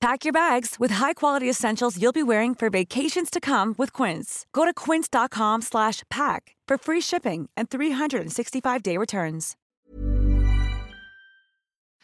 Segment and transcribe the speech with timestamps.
[0.00, 4.46] Pack your bags with high-quality essentials you'll be wearing for vacations to come with Quince.
[4.52, 9.56] Go to quince.com slash pack for free shipping and 365-day returns.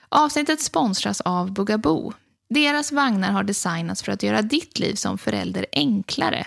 [0.09, 2.13] Avsnittet sponsras av Bugaboo.
[2.51, 6.47] Deras vagnar har designats för att göra ditt liv som förälder enklare.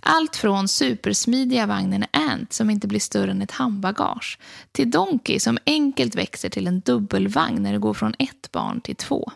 [0.00, 4.38] Allt från supersmidiga vagnen Ant som inte blir större än ett handbagage
[4.72, 8.96] till Donkey som enkelt växer till en dubbelvagn när det går från ett barn till
[8.96, 9.32] två.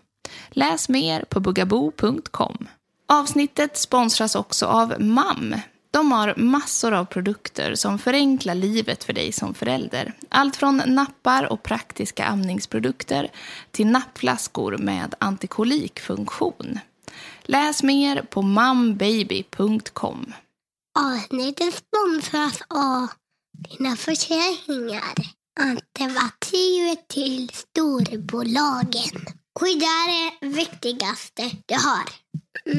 [0.55, 2.69] Läs mer på bugaboo.com.
[3.09, 5.55] Avsnittet sponsras också av MAM.
[5.91, 10.13] De har massor av produkter som förenklar livet för dig som förälder.
[10.29, 13.31] Allt från nappar och praktiska amningsprodukter
[13.71, 16.79] till nappflaskor med antikolikfunktion.
[17.43, 20.33] Läs mer på mambaby.com.
[20.99, 23.09] Avsnittet sponsras av
[23.69, 25.15] dina försäkringar.
[25.61, 29.42] Alternativ till storbolagen.
[29.61, 29.87] Skydda
[30.41, 32.05] det viktigaste du har.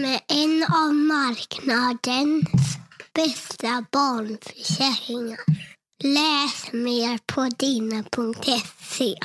[0.02, 2.78] Med en av marknadens
[3.14, 5.40] bästa barnförsäkringar.
[6.04, 9.16] Läs mer på dina.se.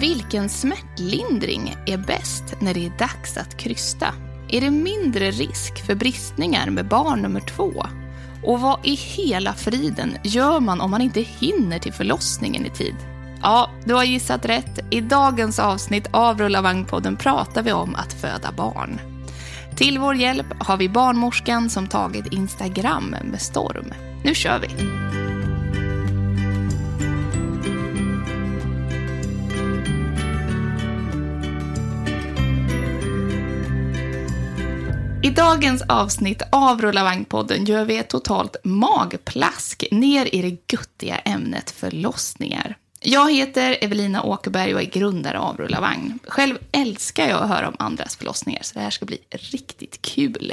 [0.00, 4.14] Vilken smärtlindring är bäst när det är dags att krysta?
[4.48, 7.72] Är det mindre risk för bristningar med barn nummer två?
[8.44, 12.94] Och vad i hela friden gör man om man inte hinner till förlossningen i tid?
[13.42, 14.78] Ja, du har gissat rätt.
[14.90, 19.00] I dagens avsnitt av Rullavagnpodden pratar vi om att föda barn.
[19.76, 23.92] Till vår hjälp har vi barnmorskan som tagit Instagram med storm.
[24.24, 24.68] Nu kör vi!
[35.22, 41.70] I dagens avsnitt av Rullavagnpodden gör vi ett totalt magplask ner i det guttiga ämnet
[41.70, 42.76] förlossningar.
[43.00, 46.18] Jag heter Evelina Åkerberg och är grundare av Rulla vagn.
[46.28, 50.52] Själv älskar jag att höra om andras förlossningar, så det här ska bli riktigt kul.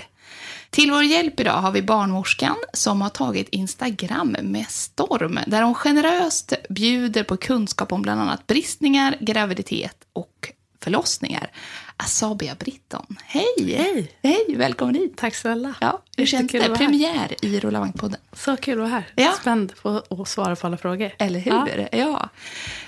[0.69, 5.75] Till vår hjälp idag har vi barnmorskan som har tagit Instagram med storm, där hon
[5.75, 10.51] generöst bjuder på kunskap om bland annat bristningar, graviditet och
[10.85, 11.51] förlossningar.
[11.97, 13.16] Asabia Britton.
[13.25, 13.46] Hej!
[13.78, 14.12] Hej!
[14.23, 15.13] Hej, välkommen hit.
[15.18, 15.73] Tack snälla.
[15.81, 16.75] Ja, hur känns det?
[16.75, 18.19] Premiär i Rulla vagnpodden.
[18.34, 19.07] Så kul att vara här.
[19.16, 19.31] Ja.
[19.41, 21.12] Spänd på att svara på alla frågor.
[21.19, 21.51] Eller hur?
[21.51, 22.29] Ja, Ja.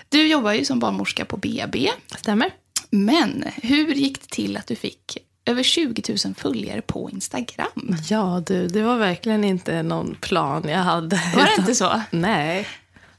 [0.09, 1.89] Du jobbar ju som barnmorska på BB.
[2.17, 2.49] stämmer.
[2.89, 7.95] Men hur gick det till att du fick över 20 000 följare på Instagram?
[8.09, 11.15] Ja, du, det var verkligen inte någon plan jag hade.
[11.35, 12.01] Var det utan- inte så?
[12.11, 12.67] Nej.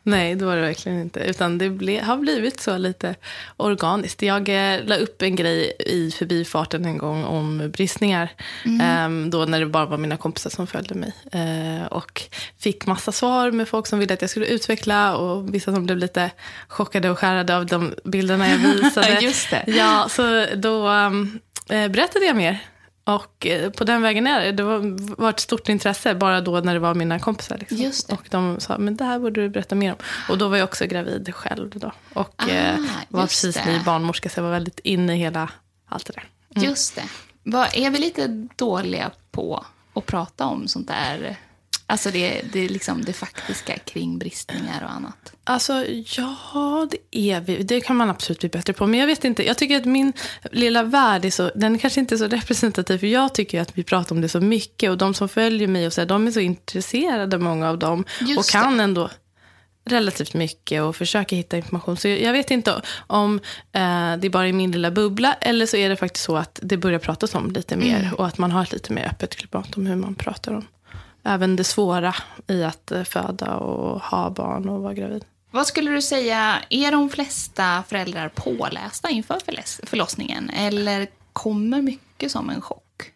[0.08, 1.20] Nej, det var det verkligen inte.
[1.20, 3.14] Utan det ble, har blivit så lite
[3.56, 4.22] organiskt.
[4.22, 8.28] Jag eh, la upp en grej i förbifarten en gång om bristningar.
[8.82, 11.12] Ehm, då när det bara var mina kompisar som följde mig.
[11.32, 12.22] Eh, och
[12.58, 15.16] fick massa svar med folk som ville att jag skulle utveckla.
[15.16, 16.30] Och vissa som blev lite
[16.68, 19.20] chockade och skärrade av de bilderna jag visade.
[19.20, 19.64] Just det.
[19.66, 22.58] Ja, så då um, eh, berättade jag mer.
[23.14, 24.52] Och eh, på den vägen är det.
[24.52, 27.58] Det var, var ett stort intresse bara då när det var mina kompisar.
[27.58, 28.16] Liksom.
[28.16, 29.98] Och de sa, men det här borde du berätta mer om.
[30.28, 31.92] Och då var jag också gravid själv då.
[32.14, 33.72] Och Ah, eh, var just precis det.
[33.72, 35.50] ny barnmorska, så jag var väldigt inne i hela
[35.88, 36.62] allt det där.
[36.66, 37.04] Just det.
[37.42, 38.26] Vad, är vi lite
[38.56, 39.64] dåliga på
[39.94, 41.36] att prata om sånt där?
[41.90, 45.32] Alltså det, det, är liksom det faktiska kring bristningar och annat.
[45.44, 45.84] Alltså,
[46.16, 47.62] ja, det är vi.
[47.62, 48.86] Det kan man absolut bli bättre på.
[48.86, 50.12] Men jag vet inte, jag tycker att min
[50.52, 52.98] lilla värld är så, den är kanske inte är så representativ.
[52.98, 54.90] För jag tycker att vi pratar om det så mycket.
[54.90, 58.04] Och de som följer mig, och så här, de är så intresserade, många av dem.
[58.20, 59.10] Just och kan ändå
[59.84, 61.96] relativt mycket och försöker hitta information.
[61.96, 63.40] Så jag vet inte om
[63.72, 65.34] eh, det bara är min lilla bubbla.
[65.40, 68.14] Eller så är det faktiskt så att det börjar pratas om lite mer.
[68.16, 70.66] Och att man har ett lite mer öppet klimat om hur man pratar om.
[71.28, 72.14] Även det svåra
[72.46, 75.24] i att eh, föda och ha barn och vara gravid.
[75.50, 79.38] Vad skulle du säga, är de flesta föräldrar pålästa inför
[79.86, 80.50] förlossningen?
[80.50, 83.12] Eller kommer mycket som en chock?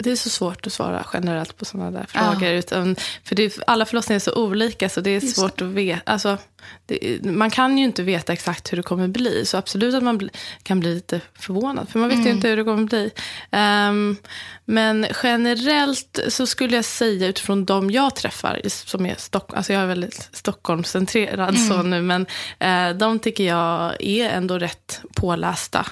[0.00, 2.48] Det är så svårt att svara generellt på sådana där frågor.
[2.48, 2.50] Ja.
[2.50, 5.64] Utan, för det, alla förlossningar är så olika, så det är Just svårt det.
[5.64, 6.12] att veta.
[6.12, 6.38] Alltså,
[6.86, 9.46] det, man kan ju inte veta exakt hur det kommer bli.
[9.46, 10.30] Så absolut att man bli,
[10.62, 12.28] kan bli lite förvånad, för man vet mm.
[12.28, 13.10] ju inte hur det kommer bli.
[13.50, 14.16] Um,
[14.64, 19.82] men generellt så skulle jag säga utifrån de jag träffar, som är Stock, alltså jag
[19.82, 21.68] är väldigt Stockholmscentrerad mm.
[21.68, 22.26] så nu, men
[22.64, 25.86] uh, de tycker jag är ändå rätt pålästa.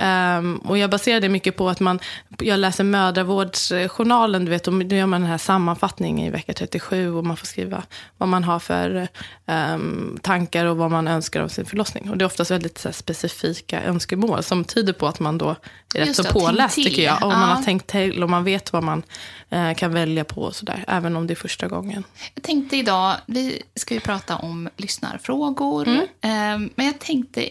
[0.00, 2.00] Um, och jag baserar det mycket på att man,
[2.38, 7.14] jag läser mödravårdsjournalen, du vet, och då gör man den här sammanfattningen i vecka 37
[7.14, 7.82] och man får skriva
[8.18, 9.08] vad man har för
[9.46, 12.10] um, tankar och vad man önskar av sin förlossning.
[12.10, 15.56] Och det är oftast väldigt så här, specifika önskemål som tyder på att man då
[15.94, 17.16] är rätt så påläst tycker jag.
[17.24, 17.38] Och ja.
[17.38, 19.02] man har tänkt till och man vet vad man
[19.50, 20.84] eh, kan välja på och sådär.
[20.88, 22.04] Även om det är första gången.
[22.34, 25.88] Jag tänkte idag, vi ska ju prata om lyssnarfrågor.
[25.88, 26.02] Mm.
[26.02, 27.48] Eh, men jag tänkte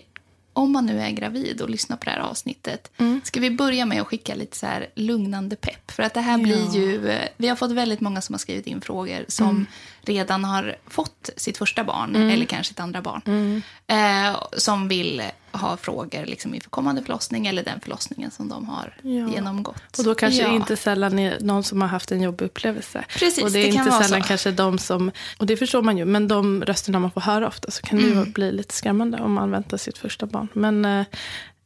[0.53, 3.21] om man nu är gravid och lyssnar på det här avsnittet, mm.
[3.23, 5.91] ska vi börja med att skicka lite så här lugnande pepp?
[5.91, 6.43] För att det här ja.
[6.43, 9.65] blir ju, eh, vi har fått väldigt många som har skrivit in frågor som mm.
[10.01, 12.29] Redan har fått sitt första barn, mm.
[12.29, 13.61] eller kanske sitt andra barn, mm.
[13.87, 18.97] eh, som vill ha frågor liksom inför kommande förlossning eller den förlossningen som de har
[19.01, 19.29] ja.
[19.29, 19.97] genomgått.
[19.97, 20.49] Och då kanske ja.
[20.49, 23.05] det inte sällan är någon som har haft en jobbig upplevelse.
[23.19, 24.27] Precis, och det är det inte sällan så.
[24.27, 27.71] kanske de som, och det förstår man ju, men de rösterna man får höra ofta
[27.71, 28.25] så kan det mm.
[28.25, 30.47] ju bli lite skrämmande om man väntar sitt första barn.
[30.53, 31.05] Men eh,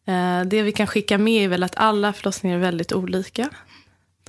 [0.06, 3.50] eh, det vi kan skicka med är väl att alla förlossningar är väldigt olika.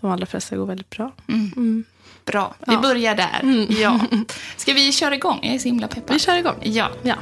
[0.01, 1.13] De allra flesta går väldigt bra.
[1.29, 1.85] Mm.
[2.27, 2.81] Bra, vi ja.
[2.81, 3.41] börjar där.
[3.43, 3.67] Mm.
[3.81, 4.01] Ja.
[4.57, 5.39] Ska vi köra igång?
[5.43, 6.15] Jag är så himla peppad.
[6.15, 6.59] Vi kör igång.
[6.63, 6.91] Ja.
[7.03, 7.17] ja.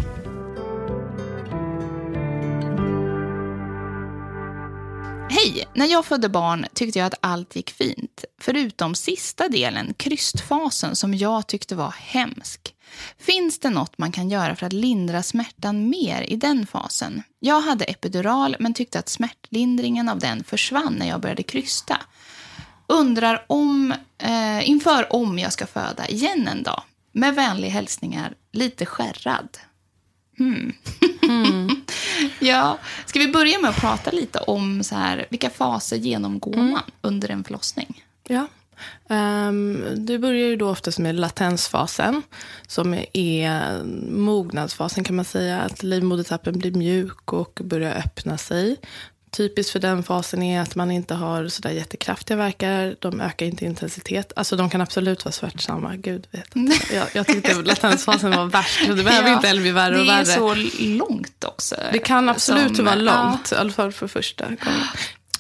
[5.31, 5.69] Hej!
[5.75, 8.25] När jag födde barn tyckte jag att allt gick fint.
[8.41, 12.75] Förutom sista delen, krystfasen, som jag tyckte var hemsk.
[13.19, 17.23] Finns det något man kan göra för att lindra smärtan mer i den fasen?
[17.41, 22.01] Jag hade epidural men tyckte att smärtlindringen av den försvann när jag började krysta.
[22.87, 26.83] Undrar om, eh, inför om jag ska föda igen en dag.
[27.13, 29.49] Med vänliga hälsningar, lite skärrad.
[30.39, 30.73] Hmm.
[31.23, 31.69] Mm.
[32.41, 36.71] ja, ska vi börja med att prata lite om så här, vilka faser genomgår mm.
[36.71, 38.05] man under en förlossning?
[38.29, 38.47] Ja.
[39.09, 42.23] Um, det börjar ju då oftast med latensfasen,
[42.67, 45.61] som är mognadsfasen kan man säga.
[45.61, 48.77] Att livmodertappen blir mjuk och börjar öppna sig.
[49.37, 52.97] Typiskt för den fasen är att man inte har så där jättekraftiga verkar.
[52.99, 54.33] De ökar inte intensitet.
[54.37, 55.97] Alltså de kan absolut vara smärtsamma.
[55.97, 56.49] Gud vet.
[56.93, 58.89] Jag, jag tyckte latensfasen var värst.
[58.89, 60.25] Det behöver ja, inte heller bli värre och värre.
[60.25, 61.77] Det är så långt också.
[61.93, 63.49] Det kan absolut som, vara långt.
[63.51, 63.57] Ja.
[63.57, 64.81] I alla fall för första gången.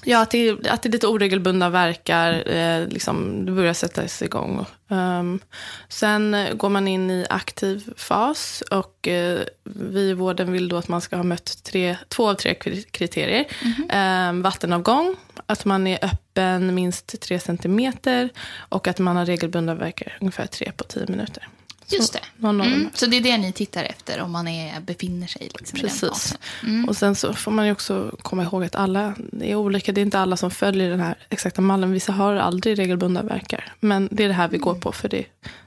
[0.05, 2.51] Ja, att det, att det är lite oregelbundna verkar.
[2.51, 4.67] Eh, liksom, det börjar sättas igång.
[4.89, 5.41] Um,
[5.89, 8.62] sen går man in i aktiv fas.
[8.71, 12.35] Och eh, vi i vården vill då att man ska ha mött tre, två av
[12.35, 12.55] tre
[12.91, 13.45] kriterier.
[13.62, 14.29] Mm -hmm.
[14.29, 15.17] um, vattenavgång,
[15.47, 18.29] att man är öppen minst tre centimeter
[18.59, 21.49] och att man har regelbundna verkar ungefär tre på tio minuter.
[21.88, 22.46] Just det.
[22.48, 22.90] Mm.
[22.94, 26.02] Så det är det ni tittar efter om man är, befinner sig liksom Precis.
[26.02, 26.38] i den fasen?
[26.62, 26.88] Mm.
[26.88, 29.92] Och sen så får man ju också komma ihåg att alla är olika.
[29.92, 31.92] Det är inte alla som följer den här exakta mallen.
[31.92, 33.72] Vissa har aldrig regelbundna verkar.
[33.81, 35.25] Men det är det här vi går på för det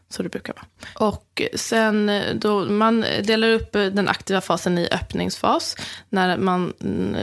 [0.10, 0.66] så det brukar vara.
[1.10, 5.76] Och sen då man delar upp den aktiva fasen i öppningsfas.
[6.10, 6.74] När man,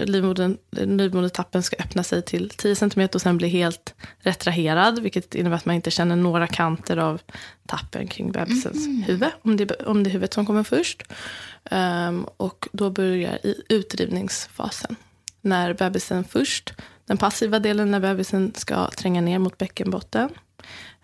[0.05, 4.99] livmodern, livmodertappen ska öppna sig till 10 cm och sen bli helt retraherad.
[4.99, 7.21] Vilket innebär att man inte känner några kanter av
[7.67, 9.03] tappen kring bebisens mm.
[9.03, 9.31] huvud.
[9.43, 11.03] Om det, om det är huvudet som kommer först.
[11.71, 14.97] Um, och då börjar i utdrivningsfasen.
[15.41, 16.75] När bebisen först,
[17.07, 20.31] den passiva delen när bebisen ska tränga ner mot bäckenbotten.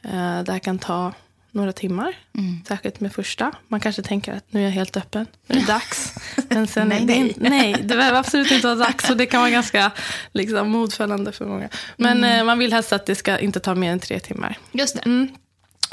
[0.04, 1.12] Uh, det här kan ta
[1.52, 2.16] några timmar.
[2.38, 2.64] Mm.
[2.69, 3.52] Särskilt med första.
[3.69, 6.14] Man kanske tänker att nu är jag helt öppen, nu är det dags.
[6.49, 7.35] Men sen nej, det, nej.
[7.37, 9.11] nej, det behöver absolut inte vara dags.
[9.11, 9.90] Och det kan vara ganska
[10.33, 11.69] liksom, modfällande för många.
[11.97, 12.38] Men mm.
[12.38, 14.59] eh, man vill helst att det ska inte ta mer än tre timmar.
[14.73, 15.02] Just det.
[15.07, 15.28] Mm.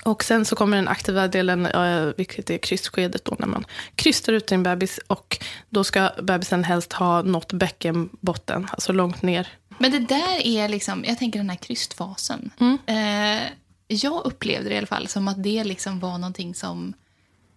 [0.03, 4.33] Och sen så kommer den aktiva delen, eh, vilket är krystskedet då, när man krystar
[4.33, 4.99] ut sin bebis.
[5.07, 5.37] Och
[5.69, 9.47] då ska bebisen helst ha nått bäckenbotten, alltså långt ner.
[9.77, 12.51] Men det där är liksom, jag tänker den här krystfasen.
[12.59, 12.77] Mm.
[12.85, 13.43] Eh,
[13.87, 16.93] jag upplevde det i alla fall som att det liksom var någonting som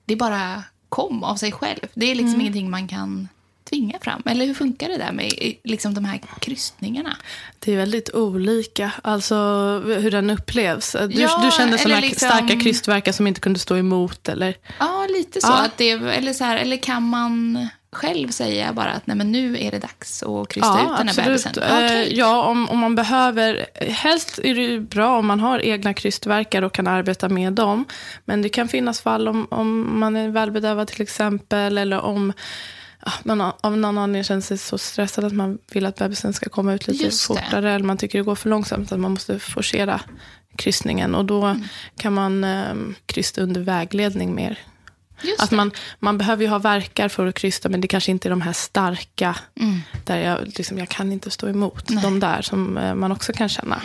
[0.05, 1.87] det bara kom av sig själv.
[1.95, 2.41] Det är liksom mm.
[2.41, 3.29] ingenting man kan
[3.71, 4.23] tvinga fram.
[4.27, 5.33] Eller hur funkar det där med
[5.65, 7.17] liksom de här krystningarna?
[7.59, 9.37] Det är väldigt olika, alltså
[9.87, 10.93] hur den upplevs.
[10.93, 12.29] Du, ja, du kände sådana liksom...
[12.29, 14.29] starka krystverkar som inte kunde stå emot?
[14.29, 14.57] Eller?
[14.79, 15.47] Ja, lite så.
[15.47, 15.65] Ja.
[15.65, 19.59] Att det, eller, så här, eller kan man själv säga bara att nej, men nu
[19.61, 21.27] är det dags att krysta ja, ut den här absolut.
[21.27, 21.53] bebisen?
[21.53, 22.03] Okay.
[22.03, 23.67] Eh, ja, om, om man behöver.
[23.91, 27.85] Helst är det bra om man har egna krystverkar och kan arbeta med dem.
[28.25, 31.79] Men det kan finnas fall om, om man är välbedövad till exempel.
[31.79, 32.33] Eller om
[33.23, 36.75] man av någon anledning känner sig så stressad att man vill att bebisen ska komma
[36.75, 37.35] ut lite Just det.
[37.35, 37.73] fortare.
[37.73, 40.01] Eller man tycker det går för långsamt, att man måste forcera
[40.57, 41.15] kryssningen.
[41.15, 41.65] Och då Mm.
[41.97, 42.75] kan man eh,
[43.07, 44.59] krysta under vägledning mer.
[45.23, 45.57] Just Att det.
[45.57, 48.41] man, man behöver ju ha verkar för att krysta, men det kanske inte är de
[48.41, 49.81] här starka, Mm.
[50.05, 51.87] där jag, liksom, jag kan inte stå emot.
[52.03, 53.81] De där som eh, man också kan känna.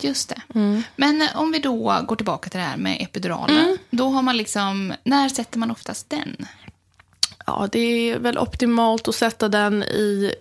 [0.00, 0.40] Just det.
[0.54, 0.82] Mm.
[0.96, 3.56] Men eh, om vi då går tillbaka till det här med epiduralen.
[3.64, 3.78] Mm.
[3.90, 6.36] Då har man liksom, när sätter man oftast den?
[7.46, 10.32] Ja, det är väl optimalt att sätta den i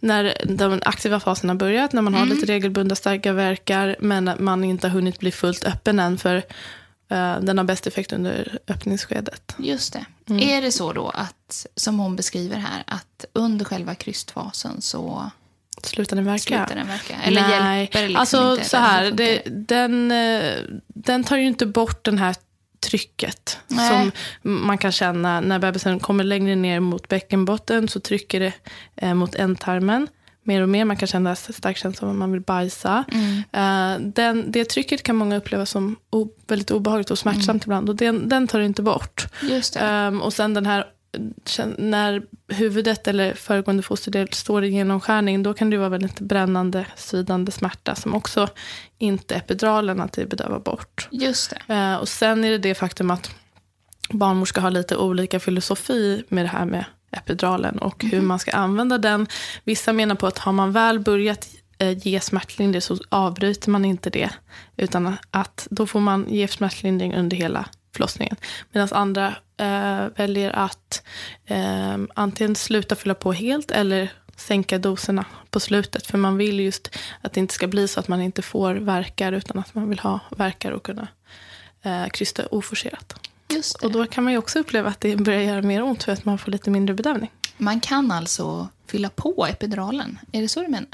[0.00, 4.64] när de aktiva faserna har börjat, när man har lite regelbundna starka verkar, men man
[4.64, 6.42] inte har hunnit bli fullt öppen än, för
[7.40, 9.54] den har bäst effekt under öppningsskedet.
[9.58, 10.04] Just det.
[10.28, 10.48] Mm.
[10.48, 15.30] Är det så då att, som hon beskriver här, att under själva krystfasen så
[15.82, 16.38] Slutar den verka?
[16.38, 17.14] slutar den verka?
[17.22, 18.68] Eller Nej, hjälper det liksom alltså inte?
[18.68, 20.54] så här, det, den, eh,
[20.86, 22.36] den tar ju inte bort den här
[22.80, 23.90] trycket Nej.
[23.90, 28.52] som man kan känna när bebisen kommer längre ner mot bäckenbotten så trycker det
[28.96, 30.08] eh, mot ändtarmen
[30.46, 30.84] mer och mer.
[30.84, 33.04] Man kan känna stark känsla av att man vill bajsa.
[33.12, 33.42] Mm.
[33.52, 37.60] Eh, den, det trycket kan många uppleva som o, väldigt obehagligt och smärtsamt Mm.
[37.62, 37.88] ibland.
[37.88, 39.26] Och den, den tar det inte bort.
[39.76, 40.84] Ehm, och sen den här,
[41.78, 47.52] när huvudet eller föregående fosterdel står i genomskärning, då kan det vara väldigt brännande, svidande
[47.52, 48.48] smärta som också
[48.98, 51.08] inte epiduralen att det bedövar bort.
[51.10, 51.74] Just det.
[51.74, 53.30] Eh, och sen är det det faktum att
[54.10, 56.84] barnmorskor har lite olika filosofi med det här med
[57.16, 59.26] epiduralen och hur man ska använda den.
[59.64, 64.10] Vissa menar på att har man väl börjat eh, ge smärtlindring så avbryter man inte
[64.10, 64.30] det.
[64.76, 68.36] Utan att då får man ge smärtlindring under hela förlossningen.
[68.72, 71.02] Medan andra eh, väljer att
[71.46, 76.06] eh, antingen sluta fylla på helt eller sänka doserna på slutet.
[76.06, 79.32] För man vill just att det inte ska bli så att man inte får verkar
[79.32, 81.08] utan att man vill ha verkar och kunna
[81.82, 83.25] eh, krysta oforcerat.
[83.56, 83.86] Just det.
[83.86, 86.24] Och då kan man ju också uppleva att det börjar göra mer ont för att
[86.24, 87.30] man får lite mindre bedövning.
[87.56, 90.18] Man kan alltså fylla på epiduralen.
[90.32, 90.88] Är det så du menar?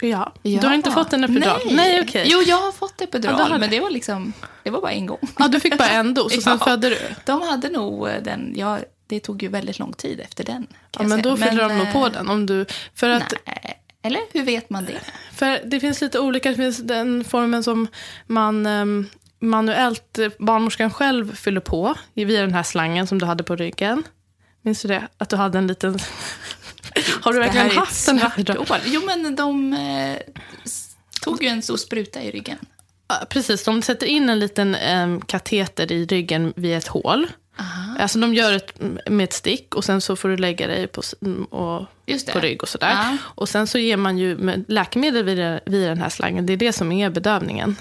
[0.00, 0.32] Ja.
[0.42, 1.60] Du har inte fått en epidural?
[1.64, 2.26] Nej, Nej okej.
[2.30, 3.80] Jo, jag har fått epidural, Ja, men det.
[3.80, 5.18] var liksom, det var bara en gång.
[5.38, 6.64] Ja, du fick bara en dos och sen Ja.
[6.64, 6.98] födde du.
[7.26, 10.66] De hade nog eh, den, ja, det tog ju väldigt lång tid efter den.
[10.98, 12.28] Ja, men då fyller de nog eh, på den.
[12.28, 15.00] Om du, för, att, Nej, eller hur vet man det?
[15.34, 16.48] för det finns lite olika.
[16.50, 17.88] Det finns den formen som
[18.26, 19.06] man ehm,
[19.40, 24.02] manuellt, eh, barnmorskan själv fyller på via den här slangen som du hade på ryggen.
[24.62, 25.08] Minns du det?
[25.18, 25.98] Att du hade en liten...
[27.20, 28.56] Har du Det verkligen haft den här?
[28.68, 28.78] hål.
[28.84, 30.16] Jo, men de eh,
[31.22, 32.58] tog ju en stor spruta i ryggen.
[33.08, 37.26] Ja, Precis, de sätter in en liten em, kateter i ryggen via ett hål.
[37.98, 38.80] Alltså de gör ett
[39.10, 41.02] med ett stick och sen så får du lägga dig på,
[41.50, 42.32] och, det.
[42.32, 42.90] på rygg och sådär.
[42.90, 43.16] Ja.
[43.22, 46.46] Och sen så ger man ju med läkemedel via, via den här slangen.
[46.46, 47.76] Det är det som är bedövningen.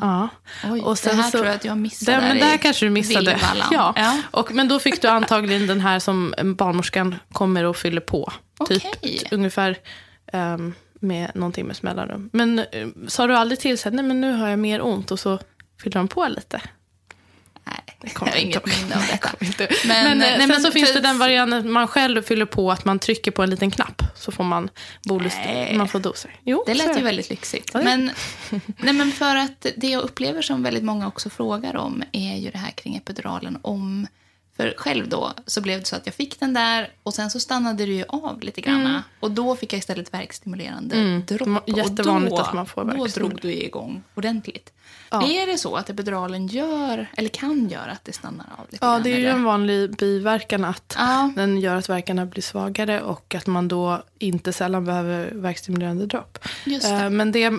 [0.00, 0.28] Ja.
[0.64, 2.16] Oj, Och sen det här så- tror jag att jag missade.
[2.16, 3.38] Det, men det här kanske du missade.
[3.70, 3.92] Ja.
[3.96, 4.22] ja.
[4.30, 8.32] Och, men då fick du antagligen den här som barnmorskan kommer och fyller på.
[8.68, 9.28] Typ Okej.
[9.30, 9.78] ungefär
[10.32, 12.30] ehm, med någonting med mellanrum.
[12.32, 15.10] Men uh, sa du aldrig till så här, nej men nu har jag mer ont
[15.10, 15.38] och så
[15.82, 16.60] fyller de på lite?
[17.66, 19.30] Nej, Det jag har inget minne av detta.
[19.40, 19.68] Inte.
[19.86, 22.44] Men, Men, eh, eh, nej, sen men så finns det den varianten man själv fyller
[22.46, 24.68] på att man trycker på en liten knapp så får man
[25.04, 25.76] bolus, Nej.
[25.76, 26.30] man får doser.
[26.44, 27.70] Jo, Det lät ju väldigt lyxigt.
[27.74, 28.10] Ja, Men,
[28.78, 32.50] nej, men för att det jag upplever som väldigt många också frågar om är ju
[32.50, 33.58] det här kring epiduralen.
[33.62, 34.06] Om,
[34.56, 37.40] för själv då så blev det så att jag fick den där och sen så
[37.40, 39.02] stannade det ju av lite grann.
[39.20, 41.24] Och då fick jag istället verkstimulerande Mm.
[41.26, 41.62] dropp.
[41.68, 44.72] Jättevanligt och då, att man får Då drog du igång ordentligt.
[45.10, 45.22] Ja.
[45.30, 48.98] Är det så att epiduralen gör, eller kan göra att det stannar av lite Ja,
[49.04, 51.32] det är ju en vanlig biverkan att Ja.
[51.36, 56.38] den gör att verkarna blir svagare och att man då inte sällan behöver värkstimulerande dropp.
[56.64, 56.94] Just det.
[56.94, 57.50] Eh, Men det,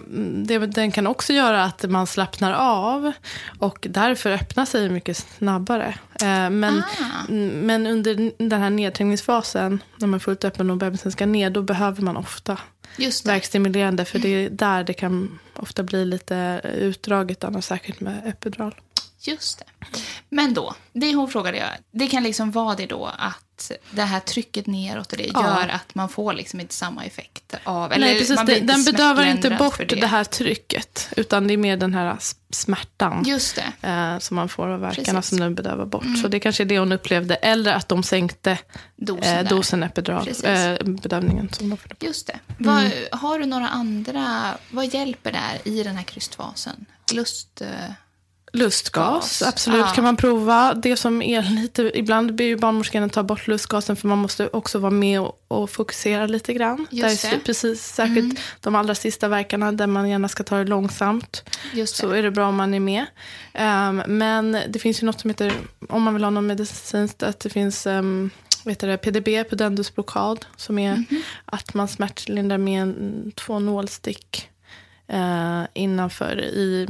[0.46, 3.12] det, den kan också göra att man slappnar av
[3.60, 5.96] och därför öppnar sig mycket snabbare.
[6.22, 7.32] Eh, Men, Ah.
[7.54, 11.62] men under den här nedträngningsfasen, när man är fullt öppen och bebisen ska ner, då
[11.62, 12.58] behöver man ofta.
[13.26, 18.76] Verkstimulerande för det är där det kan ofta bli lite utdraget annars, särskilt med epidural.
[19.20, 19.66] Just det.
[20.30, 23.47] Men då, det hon frågade jag, det kan liksom vara det då att
[23.92, 25.44] det här trycket neråt och det Ja.
[25.44, 27.92] gör att man får liksom inte samma effekt av...
[27.92, 28.40] Eller Nej, precis.
[28.46, 30.08] Det, den bedövar inte bort för det.
[30.08, 32.18] här trycket, utan det är mer den här
[32.50, 33.88] smärtan Just det.
[33.88, 35.10] eh, som man får av verkarna.
[35.10, 35.22] Mm.
[35.24, 36.06] som den bedövar bort.
[36.22, 37.36] Så det kanske är det hon upplevde.
[37.36, 38.58] Eller att de sänkte
[38.96, 41.50] Dosen eh, dosen epidural, eh, bedövningen.
[41.54, 41.78] Som de.
[42.00, 42.40] Just det.
[42.58, 42.92] Vad, Mm.
[43.12, 44.54] Har du några andra...
[44.72, 46.86] Vad hjälper där i den här krystfasen?
[47.14, 47.62] Lust...
[47.62, 47.68] eh,
[48.54, 49.42] Lustgas, Gas.
[49.42, 49.88] absolut Ja.
[49.94, 50.74] kan man prova.
[50.74, 54.48] Det som är lite, ibland ber ju barnmorskan att ta bort lustgasen för man måste
[54.54, 56.88] också vara med och, och fokusera lite grann.
[56.90, 57.36] Just Där är det.
[57.36, 57.44] Mm.
[57.46, 61.44] Precis, särskilt de allra sista verkarna där man gärna ska ta det långsamt.
[61.74, 62.02] Just det.
[62.02, 63.06] Så är det bra om man är med.
[63.54, 65.54] Ehm, men det finns ju något som heter,
[65.90, 68.30] om man vill ha något medicinskt, att det finns um,
[68.66, 71.22] vet du det, PDB, pudendusblockad, som är Mhm.
[71.46, 74.50] att man smärtlindrar med en, två nålstick
[75.08, 76.88] eh, innanför i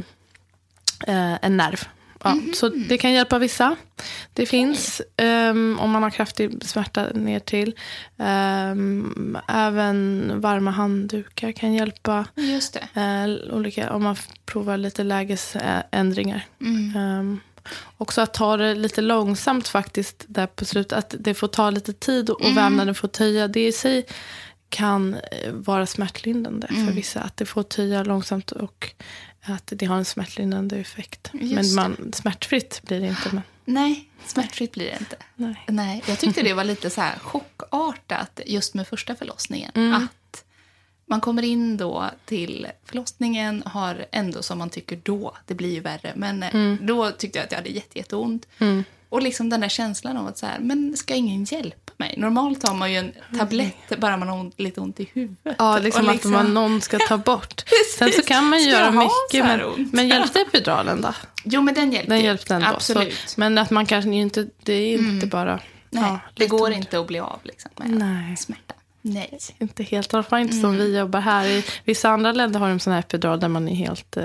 [1.06, 1.80] eh, en nerv.
[2.24, 2.52] Ja, Mhm.
[2.54, 3.76] Så det kan hjälpa vissa.
[4.32, 7.74] Det finns ehm, om man har kraftig smärta ner till.
[8.18, 12.24] Ehm, även varma handdukar kan hjälpa.
[12.34, 13.00] Just det.
[13.00, 16.46] Eh, olika, om man provar lite lägesändringar.
[16.60, 16.96] Mm.
[17.20, 17.40] Um,
[17.96, 20.92] också att ta det lite långsamt faktiskt där på slutet.
[20.98, 22.54] Att det får ta lite tid och Mm.
[22.54, 23.48] vävnaden får töja.
[23.48, 24.06] Det i sig
[24.70, 26.86] kan eh, vara smärtlindrande Mm.
[26.86, 27.20] för vissa.
[27.20, 28.94] Att det får töja långsamt och
[29.54, 31.30] att det har en smärtlindrande effekt.
[31.32, 33.28] Just men man, smärtfritt blir det inte.
[33.32, 35.16] Men, Nej, smärtfritt blir det inte.
[35.36, 35.56] nej.
[35.68, 39.70] Nej, jag tyckte det var lite så här chockartat just med första förlossningen.
[39.74, 39.94] Mm.
[39.94, 40.44] Att
[41.06, 45.80] man kommer in då till förlossningen, har ändå som man tycker då, det blir ju
[45.80, 46.78] värre, men eh, Mm.
[46.86, 48.46] då tyckte jag att jag hade jätte, jätteont.
[49.08, 52.14] Och liksom den där känslan av att så här, men ska ingen hjälpa mig?
[52.16, 55.56] Normalt har man ju en tablett bara man har ont, lite ont i huvudet.
[55.58, 57.64] Ja, liksom Och att man, någon ska ta bort.
[57.98, 59.44] Sen så kan man Ska göra mycket.
[59.46, 59.92] Men, ont?
[59.92, 61.14] men hjälpte epiduralen då?
[61.44, 62.10] Jo, men den hjälpte.
[62.10, 62.24] Den ju.
[62.24, 62.66] hjälpte ändå.
[62.68, 63.14] Absolut.
[63.26, 65.60] Så, men att man kanske inte, det är inte bara...
[65.90, 66.76] Nej, ja, det går ont.
[66.76, 68.36] inte att bli av liksom, med Nej.
[68.36, 68.74] smärta.
[69.02, 69.38] Nej.
[69.58, 70.76] Inte helt, i alla fall inte som Mm.
[70.86, 71.44] vi jobbar här.
[71.48, 74.24] I vissa andra länder har de sån här epidural där man är helt eh,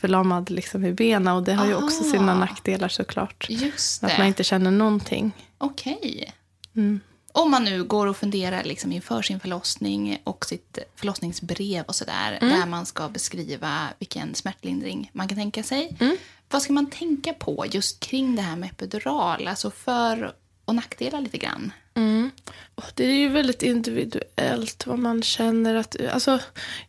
[0.00, 1.34] förlamad liksom i benen.
[1.36, 2.38] Och det har ju också sina Ah.
[2.38, 3.46] nackdelar såklart.
[3.48, 4.26] Just Att man det.
[4.26, 5.32] inte känner någonting.
[5.58, 6.32] Okej.
[6.76, 7.00] Mm.
[7.32, 12.38] Om man nu går och funderar liksom inför sin förlossning och sitt förlossningsbrev och sådär,
[12.42, 12.58] Mm.
[12.60, 15.96] där man ska beskriva vilken smärtlindring man kan tänka sig.
[16.00, 16.16] Mm.
[16.50, 19.48] Vad ska man tänka på just kring det här med epidural?
[19.48, 20.32] Alltså för
[20.64, 21.72] och nackdelar lite grann.
[22.74, 25.74] Och Det är ju väldigt individuellt vad man känner.
[25.74, 25.96] att...
[26.12, 26.38] Alltså,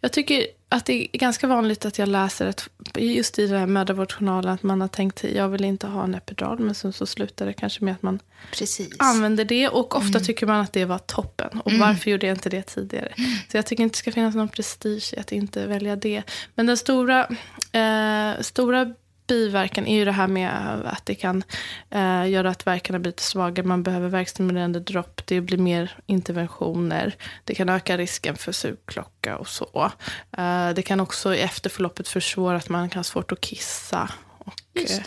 [0.01, 3.65] jag tycker att det är ganska vanligt att jag läser att just i den här
[3.67, 7.45] mödravårdsjournalen att man har tänkt jag vill inte ha en epidural men sen så slutar
[7.45, 8.19] det kanske med att man
[8.53, 8.89] Precis.
[8.99, 10.23] använder det och ofta Mm.
[10.23, 11.61] tycker man att det var toppen.
[11.61, 13.13] Och varför gjorde jag inte det tidigare?
[13.51, 16.23] Så jag tycker inte det ska finnas någon prestige i att inte välja det.
[16.55, 17.27] Men den stora,
[17.71, 18.93] eh, stora
[19.31, 20.51] biverkan är ju det här med
[20.85, 21.43] att det kan
[21.89, 23.67] eh, göra att verkarna blir lite svagare.
[23.67, 25.21] Man behöver verkstimulerande dropp.
[25.25, 27.15] Det blir mer interventioner.
[27.43, 29.91] Det kan öka risken för sugklocka och så.
[30.37, 34.09] Eh, det kan också i efterförloppet försvåra att man kan ha svårt att kissa.
[34.37, 35.03] Och, Just eh.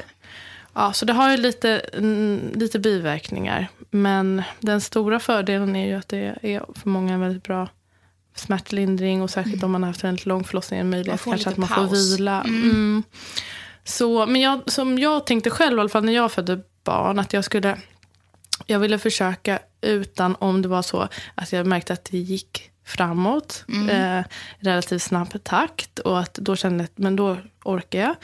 [0.75, 3.69] Ja, så det har ju lite, mm, lite biverkningar.
[3.91, 7.69] Men den stora fördelen är ju att det är för många en väldigt bra
[8.35, 9.23] smärtlindring.
[9.23, 11.33] Och särskilt om man har haft en lång förlossning, en möjlighet Mm.
[11.33, 12.43] kanske att man får vila.
[12.43, 13.03] Mm.
[13.85, 17.33] Så, men jag, som jag tänkte själv, i alla fall när jag födde barn, att
[17.33, 17.77] jag skulle...
[18.67, 23.65] Jag ville försöka utan om det var så att jag märkte att det gick framåt
[23.69, 24.19] Mm.
[24.19, 24.25] eh,
[24.59, 25.99] relativt snabb takt.
[25.99, 28.15] Och att då kände jag att men då orkar jag.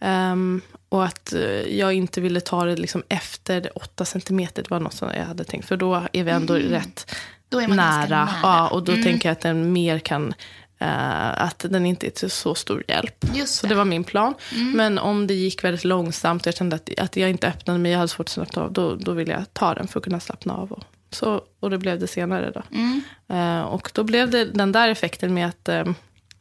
[0.00, 1.40] Ehm, och att eh,
[1.78, 4.62] jag inte ville ta det liksom efter 8 centimeter.
[4.62, 5.68] Det var något som jag hade tänkt.
[5.68, 7.14] För då är vi ändå rätt
[7.52, 7.68] Mm.
[7.68, 8.06] Man nära.
[8.24, 8.28] nära.
[8.42, 9.04] Ja, och då Mm.
[9.04, 10.34] tänker jag att den mer kan...
[10.78, 13.24] eh, att den inte är till så stor hjälp.
[13.34, 13.72] Just Så det.
[13.72, 14.34] det var min plan.
[14.52, 14.72] Mm.
[14.72, 17.92] Men om det gick väldigt långsamt och jag kände att, att jag inte öppnade mig,
[17.92, 20.20] jag hade svårt att slappna av, då, då ville jag ta den för att kunna
[20.20, 20.72] slappna av.
[20.72, 22.62] Och, så, och det blev det senare då.
[22.72, 23.00] Mm.
[23.28, 25.84] Eh, och då blev det den där effekten med att eh,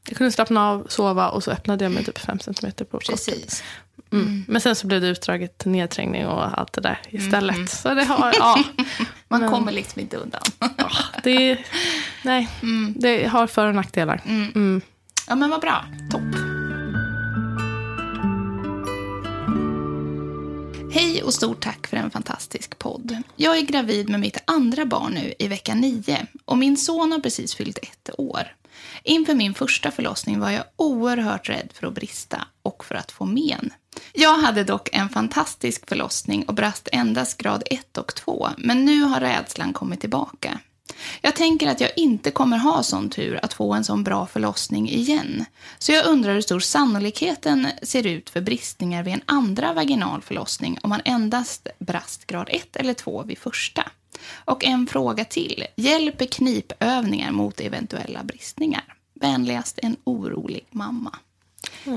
[0.08, 3.64] jag kunde slappna av, sova och så öppnade jag mig typ 5 centimeter på kortet.
[4.14, 4.28] Precis.
[4.28, 4.46] Mm.
[4.48, 7.70] Men sen så blev det utdraget nedträngning och allt det där istället.
[7.70, 8.64] Så det har, ja,
[9.28, 10.42] Man Men- kommer liksom inte undan.
[11.24, 11.58] det,
[12.24, 12.50] nej,
[12.96, 14.22] det har för och nackdelar.
[14.26, 14.82] Mm.
[15.28, 15.86] Ja, men vad bra.
[16.12, 16.22] Topp.
[20.92, 23.18] Hej och stort tack för en fantastisk podd.
[23.36, 27.20] Jag är gravid med mitt andra barn nu i vecka nio och min son har
[27.20, 28.42] precis fyllt ett år.
[29.04, 33.26] Inför min första förlossning var jag oerhört rädd för att brista och för att få
[33.26, 33.70] men.
[34.14, 39.02] Jag hade dock en fantastisk förlossning och brast endast grad 1 och 2, men nu
[39.02, 40.60] har rädslan kommit tillbaka.
[41.22, 44.90] Jag tänker att jag inte kommer ha sån tur att få en sån bra förlossning
[44.90, 45.46] igen.
[45.80, 50.78] Så jag undrar hur stor sannolikheten ser ut för bristningar vid en andra vaginal förlossning
[50.84, 53.92] om man endast brast grad 1 eller 2 vid första.
[54.46, 55.66] Och en fråga till.
[55.76, 58.84] Hjälper knipövningar mot eventuella bristningar?
[59.14, 61.16] Vänligast en orolig mamma.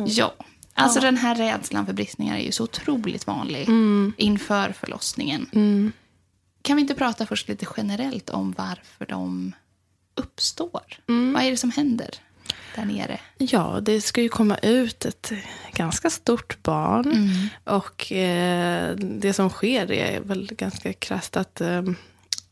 [0.06, 0.34] Ja.
[0.76, 3.68] Alltså den här rädslan för bristningar är ju så otroligt vanlig
[4.16, 5.46] inför förlossningen.
[6.62, 9.52] Kan vi inte prata först lite generellt om varför de
[10.14, 10.82] uppstår?
[11.06, 12.10] Vad är det som händer
[12.74, 13.20] där nere?
[13.38, 15.32] Ja, det ska ju komma ut ett
[15.72, 17.12] ganska stort barn.
[17.12, 17.48] Mm.
[17.64, 21.82] Och eh, det som sker är väl ganska krasst att eh,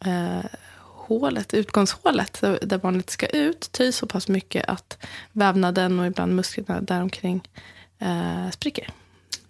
[0.04, 0.44] eh,
[0.80, 6.80] hålet, utgångshålet där barnet ska ut töjs så pass mycket att vävnaden och ibland musklerna
[6.80, 7.42] däromkring
[8.04, 8.88] eh, spricker.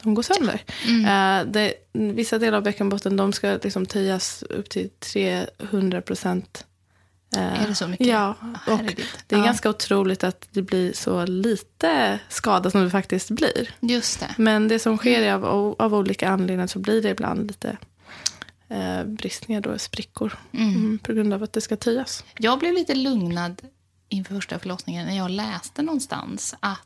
[0.02, 0.62] de går sönder.
[0.86, 6.66] Eh, det, vissa delar av bäckenbotten de ska liksom töjas upp till 300 procent.
[7.36, 8.06] Eh, Är det så mycket?
[8.06, 8.34] Ja,
[8.66, 8.94] Ja, och
[9.26, 9.44] det är Ja.
[9.44, 13.70] ganska otroligt att det blir så lite skada som det faktiskt blir.
[13.80, 14.34] Just det.
[14.38, 17.76] Men det som sker är av, av olika anledningar så blir det ibland lite
[18.68, 22.24] eh, bristningar, då, sprickor, mm, på grund av att det ska töjas.
[22.38, 23.62] Jag blev lite lugnad
[24.08, 26.80] inför första förlossningen när jag läste någonstans att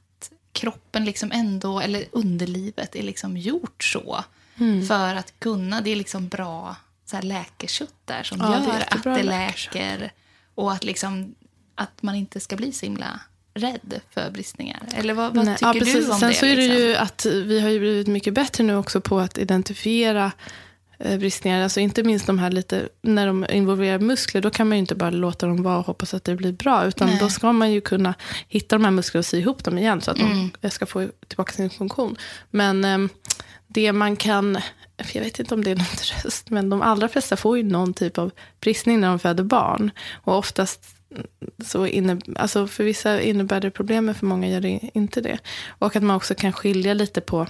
[0.58, 4.24] kroppen liksom ändå, eller underlivet är liksom gjort så.
[4.58, 4.86] Mm.
[4.86, 8.74] För att kunna, det är liksom bra så här läkekött där som Ja, det gör
[8.74, 10.12] att jättebra det läker.
[10.54, 11.34] Och att, liksom,
[11.74, 13.20] att man inte ska bli så himla
[13.54, 14.82] rädd för bristningar.
[14.94, 16.34] Eller vad, vad tycker ja, du om Sen det?
[16.34, 16.78] så är det liksom?
[16.78, 20.32] ju att vi har ju blivit mycket bättre nu också på att identifiera
[20.98, 21.62] bristningar.
[21.62, 24.94] Alltså inte minst de här lite, när de involverar muskler, då kan man ju inte
[24.94, 26.86] bara låta dem vara och hoppas att det blir bra.
[26.86, 27.18] Utan Nej.
[27.20, 28.14] då ska man ju kunna
[28.48, 30.50] hitta de här musklerna och sy ihop dem igen så att Mm.
[30.60, 32.16] de ska få tillbaka sin funktion.
[32.50, 33.08] Men ehm,
[33.66, 34.58] det man kan,
[35.12, 37.94] jag vet inte om det är någon tröst, men de allra flesta får ju någon
[37.94, 38.30] typ av
[38.60, 39.90] bristning när de föder barn.
[40.24, 40.80] Och oftast
[41.66, 45.38] så inne, alltså för vissa innebär det problem, men för många gör det inte det.
[45.68, 47.46] Och att man också kan skilja lite på,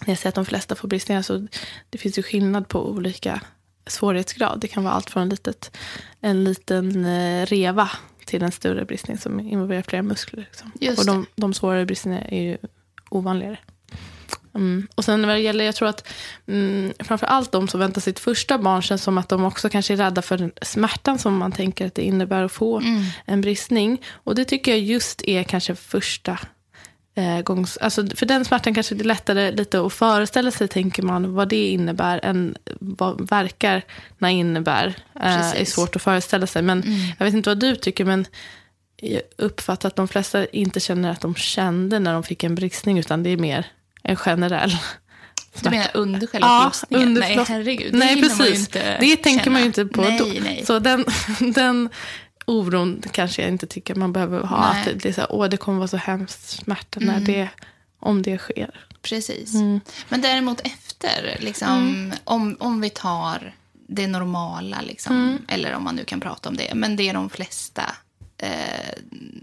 [0.00, 1.46] när jag säger att de flesta får bristningar, så
[1.90, 3.40] det finns ju skillnad på olika
[3.86, 4.60] svårighetsgrad.
[4.60, 5.76] Det kan vara allt från en, litet,
[6.20, 7.90] en liten eh, reva
[8.24, 10.40] till en större bristning som involverar flera muskler.
[10.40, 10.72] Liksom.
[10.98, 12.58] Och de, de svårare bristningarna är ju
[13.10, 13.58] ovanligare.
[14.54, 14.86] Mm.
[14.94, 16.08] Och sen vad det gäller, jag tror att
[16.46, 19.92] mm, framför allt de som väntar sitt första barn känns som att de också kanske
[19.92, 22.82] är rädda för den smärtan som man tänker att det innebär att få
[23.24, 24.02] en bristning.
[24.12, 26.38] Och det tycker jag just är kanske första
[27.14, 27.76] eh, gångs...
[27.76, 31.48] Alltså för den smärtan kanske det är lättare lite att föreställa sig, tänker man, vad
[31.48, 34.86] det innebär än vad verkarna innebär.
[35.20, 35.74] Eh, är Precis.
[35.74, 36.62] svårt att föreställa sig.
[36.62, 36.82] Men
[37.18, 38.26] jag vet inte vad du tycker, men
[38.96, 42.98] jag uppfattar att de flesta inte känner att de kände när de fick en bristning,
[42.98, 43.66] utan det är mer
[44.02, 44.76] en generell
[45.62, 47.08] Du menar under själva Ja, förlossningen?
[47.08, 47.92] under nej, herregud.
[47.92, 48.66] Det Nej, hinner man ju precis.
[48.68, 49.82] inte det tänker man ju känna.
[49.82, 50.40] inte på nej, då.
[50.44, 50.64] Nej.
[50.66, 51.04] Så den,
[51.54, 51.88] den
[52.44, 54.72] oron kanske jag inte tycker man behöver ha.
[54.72, 54.80] Nej.
[54.94, 57.48] Att det, är så här, Åh, det kommer vara så hemskt smärta när det,
[58.00, 58.86] om det sker.
[59.02, 59.54] Precis.
[59.54, 59.80] Mm.
[60.08, 63.54] Men däremot efter, liksom, om, om vi tar
[63.86, 65.38] det normala, liksom, Mm.
[65.48, 67.82] eller om man nu kan prata om det, men det de flesta
[68.38, 68.94] eh,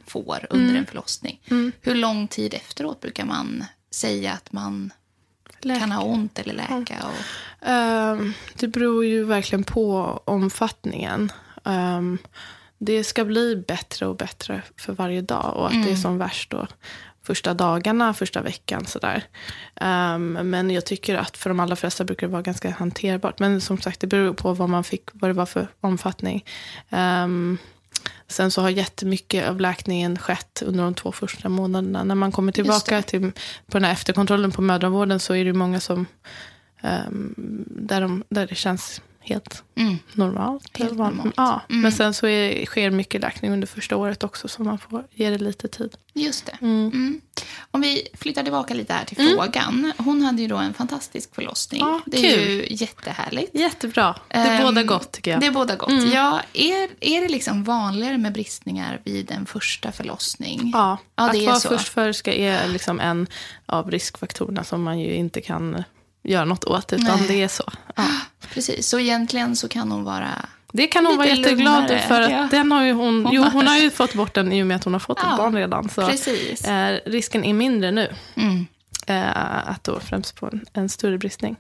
[0.08, 0.76] får under Mm.
[0.76, 1.40] en förlossning.
[1.82, 4.94] Hur lång tid efteråt brukar man säga att man
[5.62, 6.96] kan ha ont eller läka?
[7.08, 11.32] Och, Ehm, det beror ju verkligen på omfattningen.
[11.66, 12.18] Ehm,
[12.84, 15.54] det ska bli bättre och bättre för varje dag.
[15.56, 16.68] Och att det är som värst då
[17.24, 18.86] första dagarna, första veckan.
[18.86, 19.24] Sådär.
[19.76, 23.40] Ehm, men jag tycker att för de allra flesta brukar det vara ganska hanterbart.
[23.40, 26.46] Men som sagt, det beror på vad, man fick, vad det var för omfattning.
[26.90, 27.58] Ehm,
[28.28, 32.04] sen så har jättemycket av läkningen skett under de två första månaderna.
[32.04, 33.32] När man kommer tillbaka till,
[33.66, 36.06] på den här efterkontrollen på mödravården så är det många som
[36.82, 37.34] ehm,
[37.68, 39.98] där, de, där det känns helt Mm.
[40.14, 40.78] normalt.
[40.78, 41.34] Helt normalt.
[41.38, 45.04] Ja, Men sen så är, sker mycket läkning under första året också så man får
[45.12, 45.96] ge det lite tid.
[46.14, 46.58] Just det.
[46.62, 47.22] Mm.
[47.72, 49.94] Om vi flyttar tillbaka lite här till frågan.
[49.98, 51.82] Hon hade ju då en fantastisk förlossning.
[51.82, 52.50] Ja, det är kul.
[52.50, 53.56] ju jättehärligt.
[53.56, 54.16] Jättebra.
[54.28, 55.40] Det Ehm, båda gott tycker jag.
[55.40, 56.14] Det är båda gott.
[56.14, 60.72] Ja, är, är det liksom vanligare med bristningar vid en första förlossning?
[60.74, 63.28] Ja, ja att är vara förstföderska är liksom en
[63.66, 65.84] av riskfaktorerna som man ju inte kan
[66.24, 67.28] göra något åt, utan Nej.
[67.28, 67.72] det är så.
[67.96, 68.08] Ja.
[68.54, 70.30] Precis, så egentligen så kan hon vara...
[70.74, 72.48] Det kan hon vara jätteglad lugnare, för att ja.
[72.52, 74.84] den har hon, Hon jo, hon har ju fått bort den i och med att
[74.84, 75.90] hon har fått Ja, ett barn redan.
[75.90, 76.02] Så
[76.70, 78.66] eh, risken är mindre nu Mm,
[79.08, 81.56] eh, att då främst få en, en större bristning.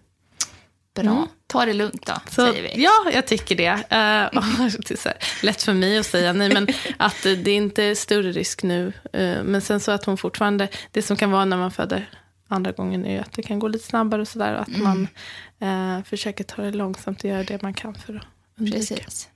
[0.95, 1.27] bra.
[1.47, 2.83] Ta det lugnt då, Så, säger vi.
[2.83, 3.65] Ja, jag tycker det.
[3.67, 4.43] Eh, och
[4.87, 8.31] det är lätt för mig att säga nej, men att det är inte är större
[8.31, 8.93] risk nu.
[9.13, 12.09] Eh, men sen så att hon fortfarande, det som kan vara när man föder
[12.51, 14.53] andra gången är att det kan gå lite snabbare och sådär.
[14.53, 14.83] Att Mm.
[14.83, 15.07] man
[15.97, 18.23] eh, försöker ta det långsamt och göra det man kan för att
[18.59, 18.77] undvika.
[18.95, 19.29] Precis.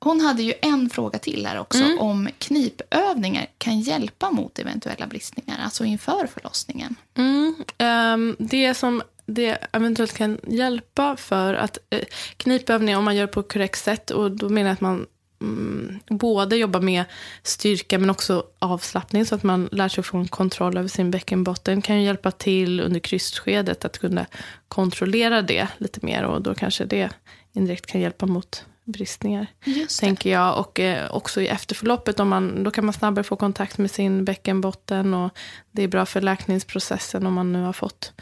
[0.00, 1.98] Hon hade ju en fråga till här också, Mm.
[1.98, 6.94] om knipövningar kan hjälpa mot eventuella bristningar, alltså inför förlossningen.
[7.14, 12.00] Mm, ehm, det som det eventuellt kan hjälpa för att eh,
[12.36, 15.06] knipövningar, om man gör på korrekt sätt, och då menar jag att man
[15.44, 17.04] mm, både jobbar med
[17.42, 21.82] styrka men också avslappning så att man lär sig få en kontroll över sin bäckenbotten
[21.82, 24.26] kan ju hjälpa till under krystskedet att kunna
[24.68, 27.10] kontrollera det lite mer och då kanske det
[27.52, 29.46] indirekt kan hjälpa mot bristningar
[30.00, 30.58] tänker jag.
[30.58, 34.24] Och eh, också i efterförloppet, om man, då kan man snabbare få kontakt med sin
[34.24, 35.14] bäckenbotten.
[35.14, 35.30] Och
[35.70, 38.12] det är bra för läkningsprocessen om man nu har fått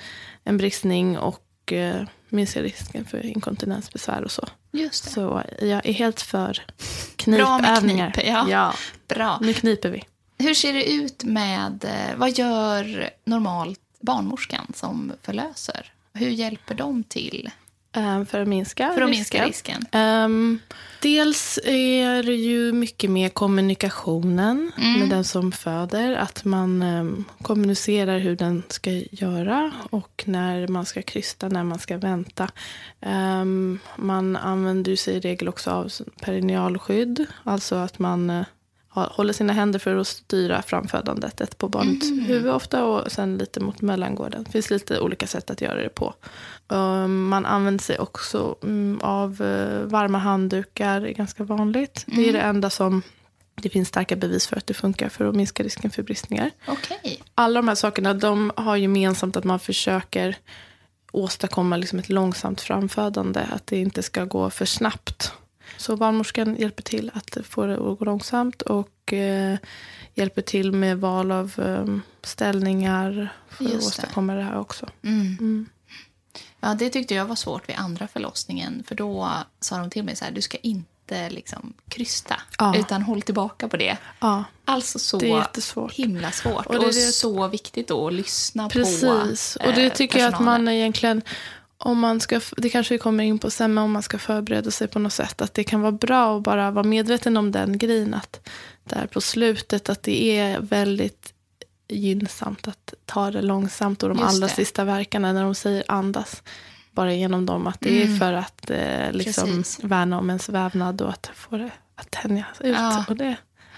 [0.44, 4.48] en bristning och eh, minskar risken för inkontinensbesvär och så.
[4.70, 5.10] Just det.
[5.10, 6.62] Så jag är helt för
[7.26, 8.10] Bra knipövningar.
[8.10, 8.46] knip, ja.
[8.50, 8.74] ja,
[9.08, 9.38] Bra.
[9.40, 10.02] nu kniper vi.
[10.38, 15.92] Hur ser det ut med, eh, vad gör normalt barnmorskan som förlöser?
[16.14, 17.50] Hur hjälper de till?
[17.96, 19.86] Um, för att minska För att minska risken?
[19.92, 20.58] Um,
[21.00, 25.00] dels är det ju mycket mer kommunikationen Mm.
[25.00, 26.14] med den som föder.
[26.14, 31.78] Att man um, kommunicerar hur den ska göra och när man ska krysta, när man
[31.78, 32.50] ska vänta.
[33.00, 37.26] Um, man använder sig i regel också av perinealskydd.
[37.44, 38.44] Alltså att man uh, ha-
[38.94, 41.40] håller sina händer för att styra framfödandet.
[41.40, 44.42] Ett på barnets huvud ofta och sen lite mot mellangården.
[44.44, 46.14] Det finns lite olika sätt att göra det på.
[46.68, 51.00] Um, man använder sig också mm, av eh, varma handdukar.
[51.00, 52.04] Det är ganska vanligt.
[52.06, 53.02] Det är det enda som
[53.54, 56.50] det finns starka bevis för att det funkar för att minska risken för bristningar.
[56.66, 57.22] Okej.
[57.34, 60.36] Alla de här sakerna de har gemensamt att man försöker
[61.12, 63.40] åstadkomma liksom ett långsamt framfödande.
[63.52, 65.32] Att det inte ska gå för snabbt.
[65.76, 69.56] Så barnmorskan hjälper till att få det att gå långsamt och eh,
[70.14, 73.86] hjälper till med val av eh, ställningar för att Just det.
[73.88, 74.88] åstadkomma det här också.
[75.04, 75.68] Mm.
[76.60, 78.84] Ja, det tyckte jag var svårt vid andra förlossningen.
[78.86, 79.30] För då
[79.60, 82.40] sa de till mig så här, du ska inte liksom krysta.
[82.58, 82.76] Ja.
[82.76, 83.96] Utan håll tillbaka på det.
[84.20, 85.92] Ja, Alltså så Det är jättesvårt.
[85.92, 86.66] himla svårt.
[86.66, 89.56] Och Och, det är det- så viktigt då att lyssna precis.
[89.60, 90.64] på och det eh, tycker jag att personalen.
[90.64, 91.22] man egentligen...
[91.84, 94.70] Om man ska, det kanske vi kommer in på sen, men om man ska förbereda
[94.70, 95.42] sig på något sätt.
[95.42, 98.14] Att det kan vara bra att bara vara medveten om den grejen.
[98.14, 98.48] Att
[98.84, 101.32] där på slutet att det är väldigt
[101.88, 104.02] gynnsamt att ta det långsamt.
[104.02, 104.52] Och de Just allra det.
[104.52, 106.42] sista verkarna när de säger andas.
[106.90, 107.66] Bara genom dem.
[107.66, 109.56] Att det är för att eh, liksom Mm.
[109.62, 109.84] Precis.
[109.84, 112.76] värna om ens vävnad och att få det att tänja ut.
[112.76, 113.04] Ja.
[113.08, 113.36] Och det,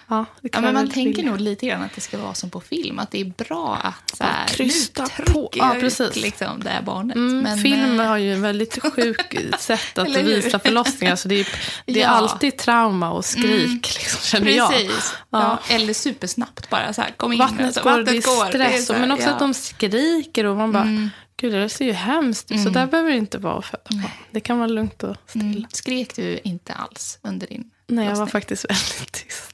[0.08, 1.30] ja, Ja, men man tänker vilja.
[1.30, 2.98] nog lite grann att det ska vara som på film.
[2.98, 5.50] Att det är bra att så här, krysta på.
[5.52, 6.00] Ja, jag precis.
[6.00, 7.16] ut liksom, det här barnet.
[7.16, 11.16] Mm, men, film eh, har ju en väldigt sjuk sätt att visa förlossningar.
[11.16, 11.48] Så det är,
[11.86, 12.08] det är Ja.
[12.10, 12.14] Mm.
[12.24, 14.70] alltid trauma och skrik, liksom, känner jag.
[14.70, 15.14] Precis.
[15.30, 15.58] Ja.
[15.68, 16.92] Eller supersnabbt bara.
[16.92, 17.38] Så här, kom in.
[17.38, 18.46] Vattnet alltså, går, vattnet det är går.
[18.48, 18.86] stress.
[18.86, 19.22] Det är här, men också.
[19.22, 19.34] Mm.
[19.34, 22.62] att de skriker och man bara, gud det ser ju hemskt ut.
[22.62, 24.02] Så där behöver det inte vara att föda barn.
[24.30, 25.44] Det kan vara lugnt och stilla.
[25.44, 25.64] Mm.
[25.72, 29.53] Skrek du inte alls under din Nej, jag var faktiskt väldigt tyst.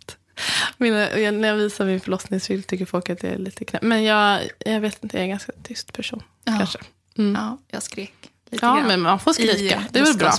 [0.79, 0.99] Mina,
[1.31, 3.83] när jag visar min förlossningsbild tycker folk att jag är lite knäpp.
[3.83, 6.23] Men jag, jag vet inte, jag är en ganska tyst person.
[6.45, 6.55] Ja.
[6.59, 6.79] Kanske.
[7.19, 7.35] Mm.
[7.35, 8.15] Ja, jag skrek
[8.51, 8.87] lite Ja, grann.
[8.89, 9.53] men man får skrika.
[9.53, 10.33] I Det är väl bra.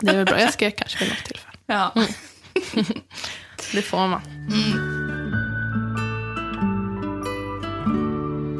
[0.00, 0.40] Det är väl bra.
[0.40, 1.52] Jag skrek kanske vid något tillfälle.
[1.66, 1.92] Ja.
[3.72, 4.20] Det får man.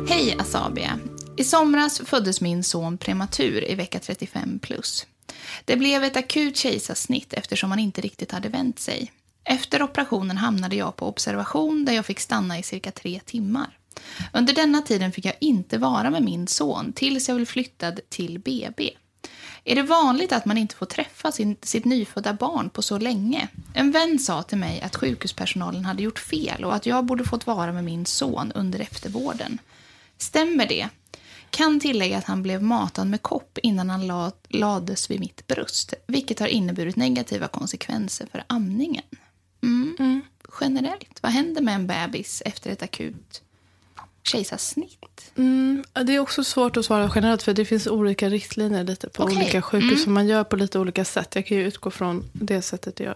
[0.08, 0.98] Hej Asabia.
[1.36, 5.06] I somras föddes min son prematur i vecka 35 plus.
[5.64, 9.12] Det blev ett akut kejsarsnitt eftersom han inte riktigt hade vänt sig.
[9.44, 13.78] Efter operationen hamnade jag på observation där jag fick stanna i cirka tre timmar.
[14.32, 18.38] Under denna tiden fick jag inte vara med min son tills jag blev flyttad till
[18.38, 18.90] BB.
[19.64, 23.48] Är det vanligt att man inte får träffa sin, sitt nyfödda barn på så länge?
[23.74, 27.46] En vän sa till mig att sjukhuspersonalen hade gjort fel och att jag borde fått
[27.46, 29.58] vara med min son under eftervården.
[30.18, 30.88] Stämmer det?
[31.50, 36.40] Kan tillägga att han blev matad med kopp innan han lades vid mitt bröst, vilket
[36.40, 39.04] har inneburit negativa konsekvenser för amningen.
[39.64, 39.96] Mm.
[39.98, 40.20] mm.
[40.60, 43.43] Generellt, vad händer med en bebis efter ett akut
[44.24, 45.32] kejsarsnitt?
[45.36, 49.22] Mm, det är också svårt att svara generellt för det finns olika riktlinjer lite på
[49.22, 49.36] Okej.
[49.36, 51.34] olika sjukhus som man gör på lite olika sätt.
[51.34, 53.14] Jag kan ju utgå från det sättet jag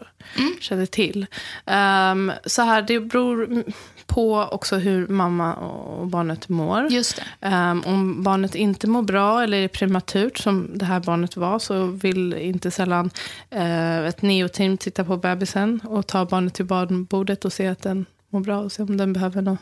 [0.61, 1.27] känner till.
[1.67, 3.65] Ehm, så här, det beror
[4.07, 6.93] på också hur mamma och barnet mår.
[6.93, 7.23] Just.
[7.41, 11.87] Ehm, om barnet inte mår bra eller är prematurt som det här barnet var så
[11.87, 13.11] vill inte sällan
[13.51, 18.07] eh, ett neoteam titta på bebisen och ta barnet till barnbordet och se att den
[18.31, 19.59] mår bra och se om den behöver något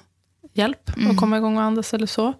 [0.58, 2.34] hjälp att komma igång och andas eller så.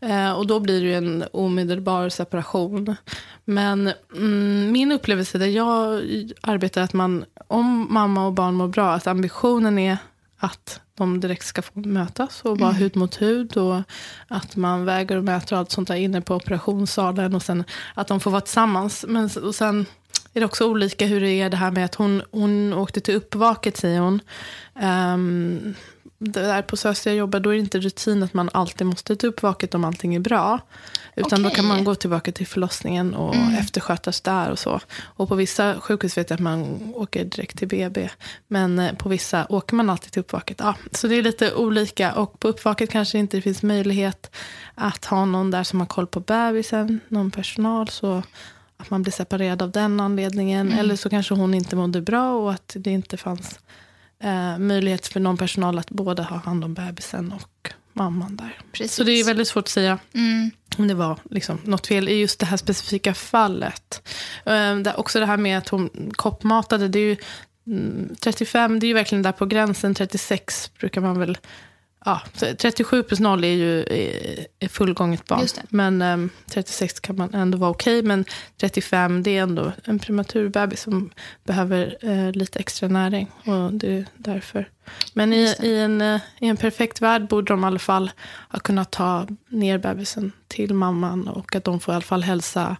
[0.00, 2.96] Eh, och då blir det ju en omedelbar separation.
[3.44, 6.02] Men mm, min upplevelse där jag
[6.40, 9.98] arbetar är att man, om mamma och barn mår bra, att ambitionen är
[10.38, 13.56] att de direkt ska få mötas och vara hud mot hud.
[13.56, 13.82] Och
[14.28, 17.34] att man väger och mäter och allt sånt där inne på operationssalen.
[17.34, 19.04] Och sen att de får vara tillsammans.
[19.08, 19.86] Men, och sen
[20.32, 23.14] är det också olika hur det är det här med att hon, hon åkte till
[23.14, 24.20] uppvaket, säger hon.
[24.74, 25.74] Det
[26.18, 29.28] där på SÖS jag jobbar, då är det inte rutin att man alltid måste till
[29.28, 30.60] uppvaket om allting är bra.
[31.16, 31.56] Utan då Okej.
[31.56, 34.80] kan man gå tillbaka till förlossningen och efterskötas där och så.
[35.02, 38.08] Och på vissa sjukhus vet jag att man åker direkt till BB.
[38.48, 40.60] Men eh, på vissa åker man alltid till uppvaket.
[40.60, 42.12] Ja, så det är lite olika.
[42.12, 44.36] Och på uppvaket kanske inte det finns möjlighet
[44.74, 47.88] att ha någon där som har koll på bebisen, någon personal.
[47.88, 48.22] Så
[48.76, 50.72] att man blir separerad av den anledningen.
[50.72, 53.58] Eller så kanske hon inte mådde bra och att det inte fanns
[54.22, 58.58] eh, möjlighet för någon personal att både ha hand om bebisen och mamman där.
[58.72, 58.94] Precis.
[58.94, 60.50] Så det är väldigt svårt att säga Mm.
[60.78, 64.02] om det var liksom något fel i just det här specifika fallet.
[64.44, 67.16] Eh, det, också det här med att hon koppmatade, det är ju
[67.66, 69.94] mm, 35, det är ju verkligen där på gränsen.
[69.94, 71.38] 36 brukar man väl
[72.06, 72.22] ja,
[72.58, 73.80] 37 plus 0 är ju
[74.58, 75.46] är fullgånget barn.
[75.68, 77.98] Men eh, 36 kan man ändå vara okej.
[77.98, 78.24] Okay, men
[78.60, 81.10] 35 det är ändå en prematur bebis som
[81.44, 83.30] behöver eh, lite extra näring.
[83.44, 84.68] Och det är därför.
[85.12, 88.10] Men i, i, en, eh, i en perfekt värld borde de i alla fall
[88.48, 91.28] ha kunnat ta ner bebisen till mamman.
[91.28, 92.76] Och att de får i alla fall hälsa.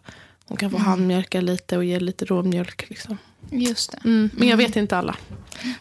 [0.49, 0.89] De kan få mm.
[0.89, 2.89] handmjölka lite och ge lite råmjölk.
[2.89, 3.19] Liksom.
[3.51, 3.99] Just det.
[4.05, 4.67] Mm, men jag mm.
[4.67, 5.17] vet inte alla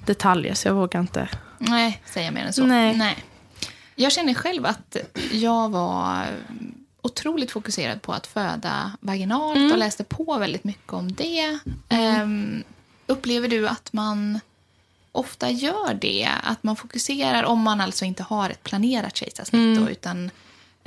[0.06, 1.30] detaljer så jag vågar inte.
[1.58, 2.66] Nej, säga mer än så.
[2.66, 2.98] Nej.
[2.98, 3.18] Nej.
[3.96, 4.98] Jag känner själv att
[5.32, 6.28] jag var
[7.02, 9.72] otroligt fokuserad på att föda vaginalt mm.
[9.72, 11.60] och läste på väldigt mycket om det.
[11.90, 12.22] Mm.
[12.22, 12.64] Um,
[13.08, 14.40] upplever du att man
[15.12, 16.30] ofta gör det?
[16.44, 19.88] Att man fokuserar, om man alltså inte har ett planerat kejsarsnitt, mm.
[19.88, 20.26] utan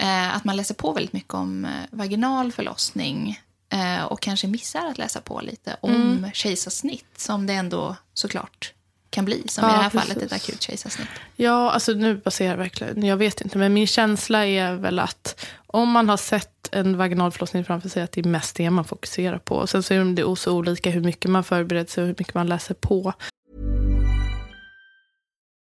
[0.02, 3.40] uh, att man läser på väldigt mycket om uh, vaginal förlossning
[3.74, 6.30] uh, och kanske missar att läsa på lite om mm.
[6.32, 8.72] kejsarsnitt, som det ändå såklart
[9.10, 10.08] kan bli, som ja, i det här precis.
[10.08, 11.08] fallet ett akut kejsarsnitt.
[11.36, 15.46] Ja, alltså nu baserar jag verkligen, jag vet inte, men min känsla är väl att
[15.66, 18.84] om man har sett en vaginal förlossning framför sig, att det är mest det man
[18.84, 19.66] fokuserar på.
[19.66, 22.46] Sen så är det så olika hur mycket man förbereder sig och hur mycket man
[22.46, 23.12] läser på.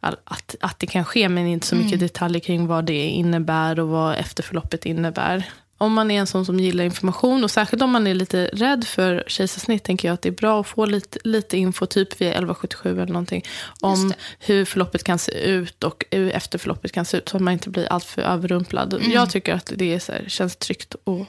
[0.00, 2.00] att, att det kan ske, men inte så mycket mm.
[2.06, 5.44] detaljer kring vad det innebär och vad efterförloppet innebär.
[5.80, 8.84] Om man är en sån som gillar information och särskilt om man är lite rädd
[8.84, 12.28] för kejsarsnitt tänker jag att det är bra att få lite, lite info, typ via
[12.28, 13.44] 1177 eller någonting,
[13.80, 17.52] om hur förloppet kan se ut och hur efterförloppet kan se ut så att man
[17.52, 18.94] inte blir alltför överrumplad.
[18.94, 19.10] Mm.
[19.10, 21.26] Jag tycker att det här, känns tryggt att,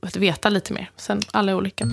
[0.00, 0.90] att veta lite mer.
[0.96, 1.84] Sen alla är olika.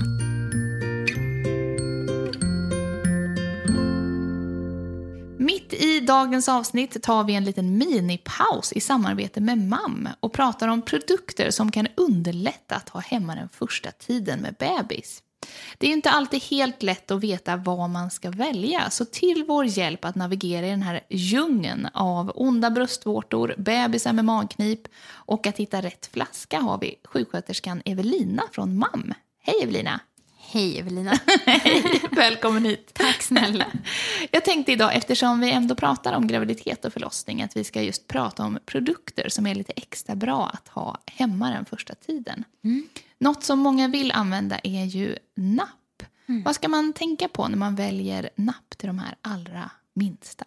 [5.76, 10.82] I dagens avsnitt tar vi en liten minipaus i samarbete med MAM och pratar om
[10.82, 15.22] produkter som kan underlätta att ha hemma den första tiden med bebis.
[15.78, 19.66] Det är inte alltid helt lätt att veta vad man ska välja, så till vår
[19.66, 25.58] hjälp att navigera i den här djungeln av onda bröstvårtor, bebisar med magknip och att
[25.58, 29.14] hitta rätt flaska har vi sjuksköterskan Evelina från MAM.
[29.42, 30.00] Hej Evelina!
[30.48, 31.20] Hej Evelina.
[31.46, 32.94] Hej, välkommen hit.
[32.94, 33.66] Tack snälla.
[34.32, 38.08] Jag tänkte idag, eftersom vi ändå pratar om graviditet och förlossning, att vi ska just
[38.08, 42.44] prata om produkter som är lite extra bra att ha hemma den första tiden.
[42.64, 42.88] Mm.
[43.20, 46.04] Något som många vill använda är ju napp.
[46.28, 46.44] Mm.
[46.44, 50.46] Vad ska man tänka på när man väljer napp till de här allra minsta?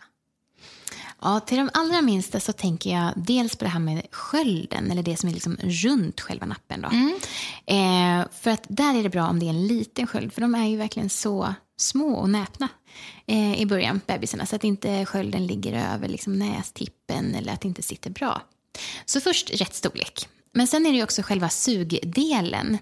[1.21, 5.03] Ja, till de allra minsta så tänker jag dels på det här med skölden, eller
[5.03, 6.81] det som är liksom runt själva nappen.
[6.81, 6.89] Då.
[6.89, 7.19] Mm.
[8.33, 10.67] För att där är det bra om det är en liten sköld, för de är
[10.67, 12.69] ju verkligen så små och näpna
[13.27, 17.69] eh, i början, bebisarna, så att inte skölden ligger över liksom nästippen eller att det
[17.69, 18.43] inte sitter bra.
[19.07, 20.29] Så först rätt storlek.
[20.53, 22.79] Men sen är det också själva sugdelen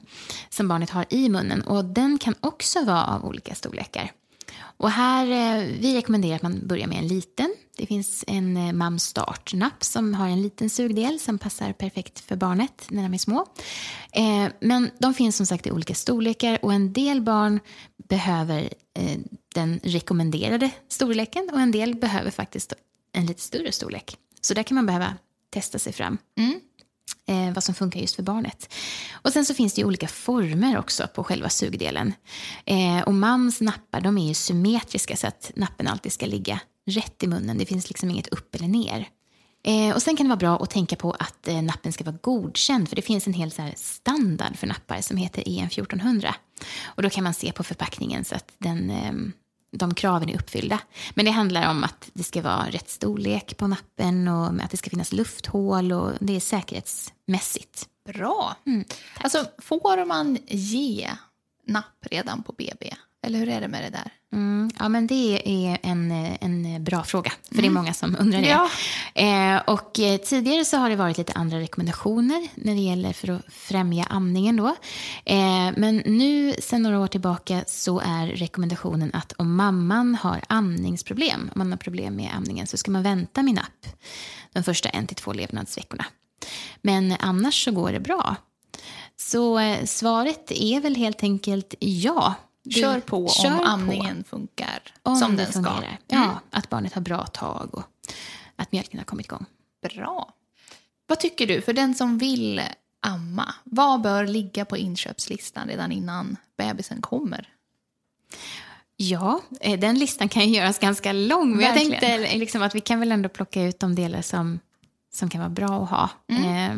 [0.48, 4.12] som barnet har i munnen och den kan också vara av olika storlekar.
[4.58, 7.54] Och här, eh, vi rekommenderar att man börjar med en liten.
[7.76, 12.36] Det finns en eh, Mam Start-napp som har en liten sugdel som passar perfekt för
[12.36, 13.46] barnet när de är små.
[14.12, 17.60] Eh, men de finns som sagt i olika storlekar och en del barn
[18.08, 18.60] behöver
[18.98, 19.18] eh,
[19.54, 22.72] den rekommenderade storleken och en del behöver faktiskt
[23.12, 24.16] en lite större storlek.
[24.40, 25.14] Så där kan man behöva
[25.50, 26.18] testa sig fram.
[26.38, 26.60] Mm
[27.26, 28.74] eh, vad som funkar just för barnet.
[29.12, 32.14] Och Sen så finns det ju olika former också på själva sugdelen.
[32.64, 37.22] Eh, och mams nappar de är ju symmetriska så att nappen alltid ska ligga rätt
[37.22, 37.58] i munnen.
[37.58, 39.08] Det finns liksom inget upp eller ner.
[39.64, 42.16] Eh, och Sen kan det vara bra att tänka på att eh, nappen ska vara
[42.20, 46.34] godkänd för det finns en hel så standard för nappar som heter EN 1400.
[46.84, 49.32] Och Då kan man se på förpackningen så att den ehm,
[49.72, 50.80] de kraven är uppfyllda.
[51.14, 54.76] Men det handlar om att det ska vara rätt storlek på nappen och att det
[54.76, 57.88] ska finnas lufthål och det är säkerhetsmässigt.
[58.06, 58.56] Bra.
[58.66, 58.84] Mm,
[59.20, 61.10] alltså, får man ge
[61.66, 62.94] napp redan på BB?
[63.22, 64.12] Eller hur är det med det där?
[64.32, 68.40] Mm, ja, men det är en, en bra fråga, för det är många som undrar
[68.40, 68.48] det.
[68.48, 68.70] Ja.
[69.14, 73.30] Eh, och eh, tidigare så har det varit lite andra rekommendationer när det gäller för
[73.30, 74.56] att främja amningen.
[74.56, 74.68] Då.
[75.24, 81.50] Eh, men nu, sen några år tillbaka, så är rekommendationen att om mamman har amningsproblem,
[81.54, 83.86] om man har problem med amningen, så ska man vänta med napp
[84.52, 86.04] de första en till två levnadsveckorna.
[86.82, 88.36] Men annars så går det bra.
[89.16, 92.34] Så eh, svaret är väl helt enkelt ja.
[92.70, 93.64] Kör på kör om på.
[93.64, 95.52] amningen funkar Om som den ska.
[95.54, 95.98] fungerar.
[96.06, 97.84] Ja, att barnet har bra tag och
[98.56, 99.44] att mjölken har kommit igång.
[99.94, 100.32] Bra.
[101.06, 102.60] Vad tycker du, för den som vill
[103.00, 107.48] amma, vad bör ligga på inköpslistan redan innan bebisen kommer?
[108.96, 111.56] Ja, eh, den listan kan ju göras ganska lång.
[111.56, 114.60] Men jag tänkte liksom att vi kan väl ändå plocka ut de delar som,
[115.16, 116.76] som kan vara bra att ha eh,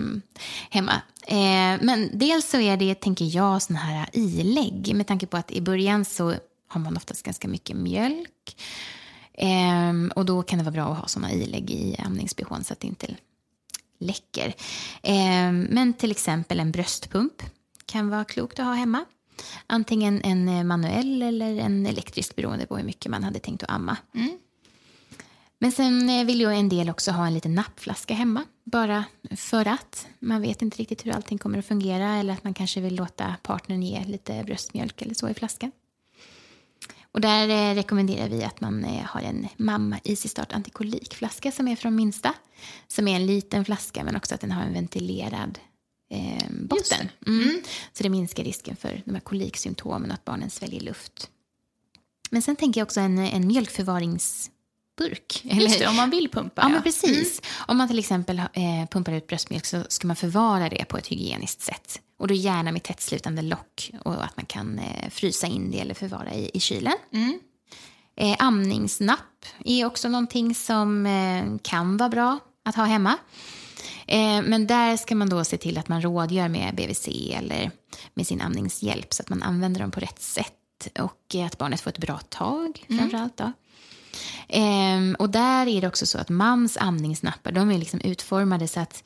[0.70, 1.02] hemma.
[1.26, 4.94] Eh, men dels så är det, tänker jag, såna här ilägg.
[4.94, 6.34] Med tanke på att i början så
[6.68, 8.62] har man oftast ganska mycket mjölk.
[9.34, 12.80] Eh, och då kan det vara bra att ha såna ilägg i amningsbehån så att
[12.80, 13.16] det inte
[14.00, 14.54] läcker.
[15.02, 17.42] Eh, men till exempel en bröstpump
[17.86, 19.04] kan vara klokt att ha hemma.
[19.66, 23.96] Antingen en manuell eller en elektrisk beroende på hur mycket man hade tänkt att amma.
[25.58, 28.44] Men sen eh, vill ju en del också ha en liten nappflaska hemma.
[28.64, 29.04] Bara
[29.36, 32.80] för att man vet inte riktigt hur allting kommer att fungera eller att man kanske
[32.80, 35.72] vill låta partnern ge lite bröstmjölk eller så i flaskan.
[37.12, 41.68] Och där eh, rekommenderar vi att man eh, har en Mamma Easy Start antikolikflaska som
[41.68, 42.34] är från minsta.
[42.88, 45.58] Som är en liten flaska men också att den har en ventilerad
[46.10, 47.08] eh, botten.
[47.26, 47.62] Mm.
[47.92, 51.30] Så det minskar risken för de här koliksymptomen och att barnen sväljer luft.
[52.30, 53.48] Men sen tänker jag också en, en
[54.98, 55.42] mjölkförvaringsburk.
[55.44, 56.62] Just det, om man vill pumpa.
[56.62, 57.42] Ja, men precis.
[57.66, 61.06] Om man till exempel eh, pumpar ut bröstmjölk så ska man förvara det på ett
[61.06, 62.00] hygieniskt sätt.
[62.18, 65.94] Och då gärna med tättslutande lock och att man kan eh, frysa in det eller
[65.94, 66.94] förvara i, i kylen.
[68.16, 73.16] Eh, amningsnapp är också någonting som eh, kan vara bra att ha hemma.
[74.06, 77.70] Eh, men där ska man då se till att man rådgör med BVC eller
[78.14, 80.54] med sin amningshjälp så att man använder dem på rätt sätt
[80.98, 83.36] och att barnet får ett bra tag framför allt.
[83.36, 83.52] Då.
[84.48, 88.80] Ehm, och där är det också så att mams amningsnappar de är liksom utformade så
[88.80, 89.04] att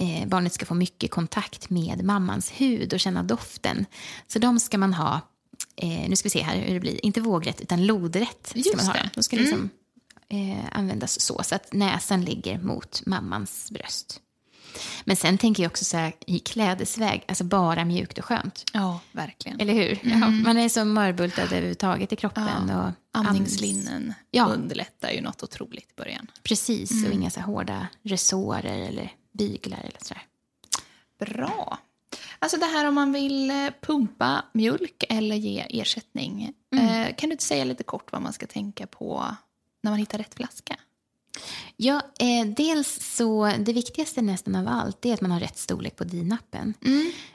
[0.00, 3.86] eh, barnet ska få mycket kontakt med mammans hud och känna doften.
[4.26, 5.20] Så de ska man ha,
[5.76, 8.46] eh, nu ska vi se här hur det blir, inte vågrätt utan lodrätt.
[8.46, 9.10] Ska Just man ha det.
[9.14, 9.70] De ska liksom
[10.28, 14.20] eh, användas så, så att näsan ligger mot mammans bröst.
[15.04, 18.64] Men sen tänker jag också så här i klädesväg, alltså bara mjukt och skönt.
[18.72, 19.60] Ja, verkligen.
[19.60, 19.98] Eller hur?
[20.02, 22.48] Ja, man är så mörbultad överhuvudtaget i kroppen.
[22.68, 22.92] Ja, Och
[23.26, 24.44] Amningslinnen Ja.
[24.46, 26.26] underlättar ju något otroligt i början.
[26.42, 30.22] Precis, och inga så hårda resårer eller byglar eller sådär.
[31.18, 31.78] Bra.
[32.38, 36.52] Alltså det här om man vill eh, pumpa mjölk eller ge ersättning.
[36.76, 39.36] Eh, kan du inte säga lite kort vad man ska tänka på
[39.82, 40.76] när man hittar rätt flaska?
[41.76, 45.96] Ja, eh, dels så, det viktigaste nästan av allt är att man har rätt storlek
[45.96, 46.74] på dinappen.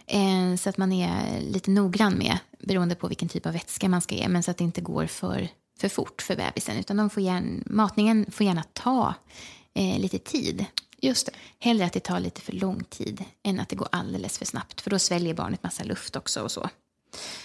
[0.08, 4.02] Eh, så att man är lite noggrann med, beroende på vilken typ av vätska man
[4.02, 5.48] ska ge, men så att det inte går för,
[5.80, 6.78] för fort för bebisen.
[6.78, 9.14] Utan de får gärna, matningen får gärna ta
[9.74, 10.66] eh, lite tid.
[11.02, 11.32] Just det.
[11.60, 14.82] Hellre att det tar lite för lång tid än att det går alldeles för snabbt.
[14.82, 16.70] För då sväljer barnet massa luft också och så.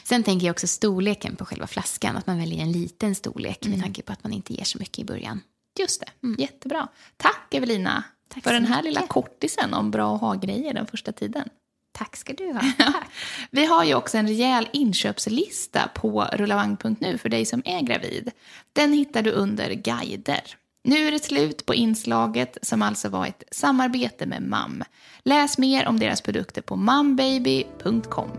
[0.05, 2.17] Sen tänker jag också storleken på själva flaskan.
[2.17, 4.99] Att man väljer en liten storlek med tanke på att man inte ger så mycket
[4.99, 5.41] i början.
[5.81, 6.43] Just det.
[6.43, 6.89] Jättebra.
[7.17, 8.85] Tack Evelina Tack för den här mycket.
[8.85, 11.49] lilla kortisen om bra att ha-grejer den första tiden.
[11.93, 12.63] Tack ska du ha.
[13.51, 18.31] Vi har ju också en rejäl inköpslista på rullavagn.nu för dig som är gravid.
[18.73, 20.57] Den hittar du under guider.
[20.85, 24.85] Nu är det slut på inslaget som alltså var ett samarbete med MAM.
[25.25, 28.31] Läs mer om deras produkter på mambaby.com.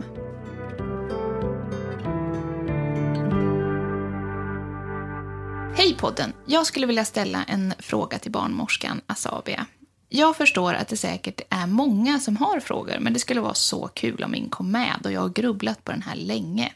[5.75, 6.33] Hej podden!
[6.45, 9.65] Jag skulle vilja ställa en fråga till barnmorskan Asabia.
[10.09, 13.87] Jag förstår att det säkert är många som har frågor, men det skulle vara så
[13.87, 16.73] kul om min kom med och jag har grubblat på den här länge.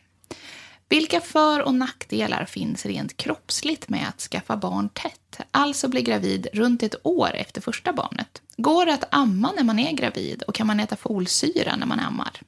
[0.89, 5.39] Vilka för och nackdelar finns rent kroppsligt med att skaffa barn tätt?
[5.51, 8.41] Alltså bli gravid runt ett år efter första barnet.
[8.57, 11.99] Går det att amma när man är gravid och kan man äta folsyra när man
[11.99, 12.41] ammar?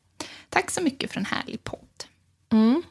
[0.49, 2.03] Tack så mycket för en härlig podd.
[2.51, 2.83] Mm.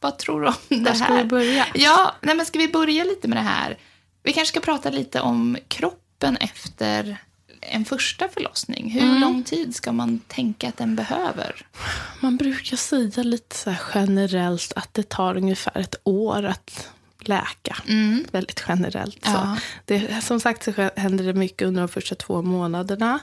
[0.00, 0.94] Vad tror du om det Var här?
[0.94, 1.66] ska vi börja?
[1.74, 3.78] Ja, nej men ska vi börja lite med det här?
[4.22, 7.16] Vi kanske ska prata lite om kroppen efter
[7.60, 8.90] en första förlossning.
[8.90, 9.20] Hur Mm.
[9.20, 11.66] lång tid ska man tänka att den behöver?
[12.20, 16.88] Man brukar säga lite så generellt att det tar ungefär ett år att
[17.28, 17.76] läka.
[17.88, 18.24] Mm.
[18.32, 19.24] Väldigt generellt.
[19.24, 19.30] Så.
[19.30, 19.56] Ja.
[19.84, 23.18] Det, som sagt så händer det mycket under de första två månaderna.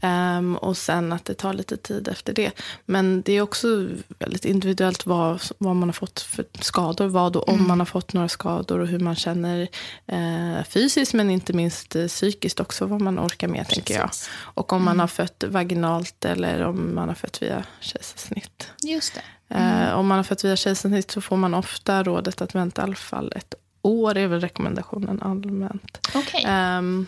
[0.00, 2.50] ehm, och sen att det tar lite tid efter det.
[2.86, 3.88] Men det är också
[4.18, 7.06] väldigt individuellt vad, vad man har fått för skador.
[7.06, 7.68] Vad och om Mm.
[7.68, 9.68] man har fått några skador och hur man känner
[10.06, 12.86] eh, fysiskt men inte minst eh, psykiskt också.
[12.86, 14.06] Vad man orkar med tänker jag.
[14.08, 14.30] Precis.
[14.34, 15.00] Och om man Mm.
[15.00, 18.68] har fött vaginalt eller om man har fött via kejsarsnitt.
[18.82, 19.20] Just det.
[19.50, 22.84] Eh, om man har fött via kejsarsnitt så får man ofta rådet att vänta i
[22.84, 24.16] alla fall ett år.
[24.16, 26.08] är väl rekommendationen allmänt.
[26.14, 26.44] Okej.
[26.46, 27.06] Ehm,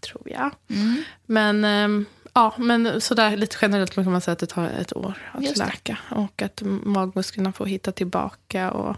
[0.00, 0.50] tror jag.
[0.70, 1.04] Mm.
[1.26, 5.30] Men, ehm, ja, men sådär lite generellt kan man säga att det tar ett år
[5.32, 5.64] att Just det.
[5.64, 5.98] läka.
[6.10, 8.96] Och att magmusklerna får hitta tillbaka och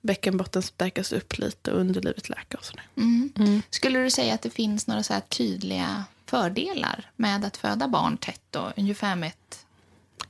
[0.00, 2.84] bäckenbotten stärkas upp lite och underlivet läka och sådär.
[2.96, 3.62] Mm.
[3.70, 8.40] Skulle du säga att det finns några så tydliga fördelar med att föda barn tätt
[8.50, 9.63] då, ungefär med ett,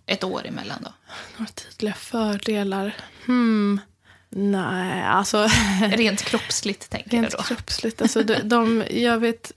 [0.06, 0.92] ett år emellan då?
[1.38, 2.96] Några tydliga fördelar?
[3.26, 3.80] Hmm.
[4.30, 5.48] Nej, alltså...
[5.90, 7.42] Rent kroppsligt tänker Rent då.
[7.42, 8.02] kroppsligt.
[8.02, 9.52] Alltså de, de, jag vet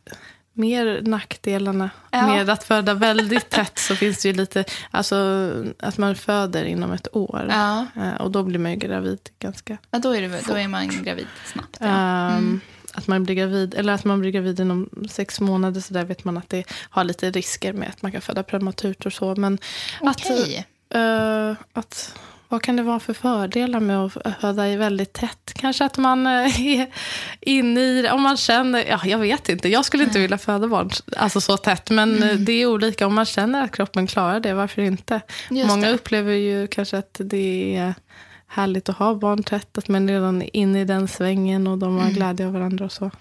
[0.53, 2.27] mer nackdelarna Ja.
[2.27, 3.79] med att föda väldigt tätt.
[3.79, 7.47] Så finns det ju lite, alltså att man föder inom ett år.
[7.49, 7.85] Ja.
[7.95, 11.03] Eh, Och då blir man ju gravid ganska Ja, då, är det, då är man
[11.03, 11.77] gravid snabbt.
[11.79, 11.87] Ja.
[11.87, 12.59] Ehm,
[12.97, 16.23] Att man blir gravid, eller att man blir gravid inom sex månader, så där vet
[16.23, 19.35] man att det har lite risker med att man kan föda prematurt och så.
[19.35, 19.57] Men
[20.01, 20.65] Okej.
[20.89, 22.13] att, eh, att,
[22.49, 25.53] vad kan det vara för fördelar med att föda i väldigt tätt?
[25.55, 26.87] Kanske att man eh, är
[27.41, 30.67] inne i det, om man känner, ja jag vet inte, jag skulle inte vilja föda
[30.67, 32.29] barn alltså så tätt, men Mm.
[32.29, 33.07] eh, det är olika.
[33.07, 35.21] Om man känner att kroppen klarar det, varför inte?
[35.49, 35.93] Just Många det.
[35.93, 37.93] upplever ju kanske att det är
[38.49, 41.89] härligt att ha barn tätt, att man redan är inne i den svängen och de
[41.93, 42.03] Mm.
[42.03, 43.11] har glädje av varandra och så.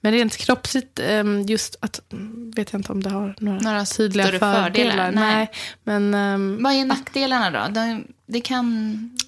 [0.00, 3.84] Men rent kroppsligt, ehm, just att, mm, vet jag inte om det har några, Några
[3.84, 4.62] tydliga fördelar.
[4.64, 5.34] fördelar, nej.
[5.34, 5.50] Nej,
[5.84, 7.72] men ehm, Vad är nackdelarna då?
[7.74, 8.66] De, det kan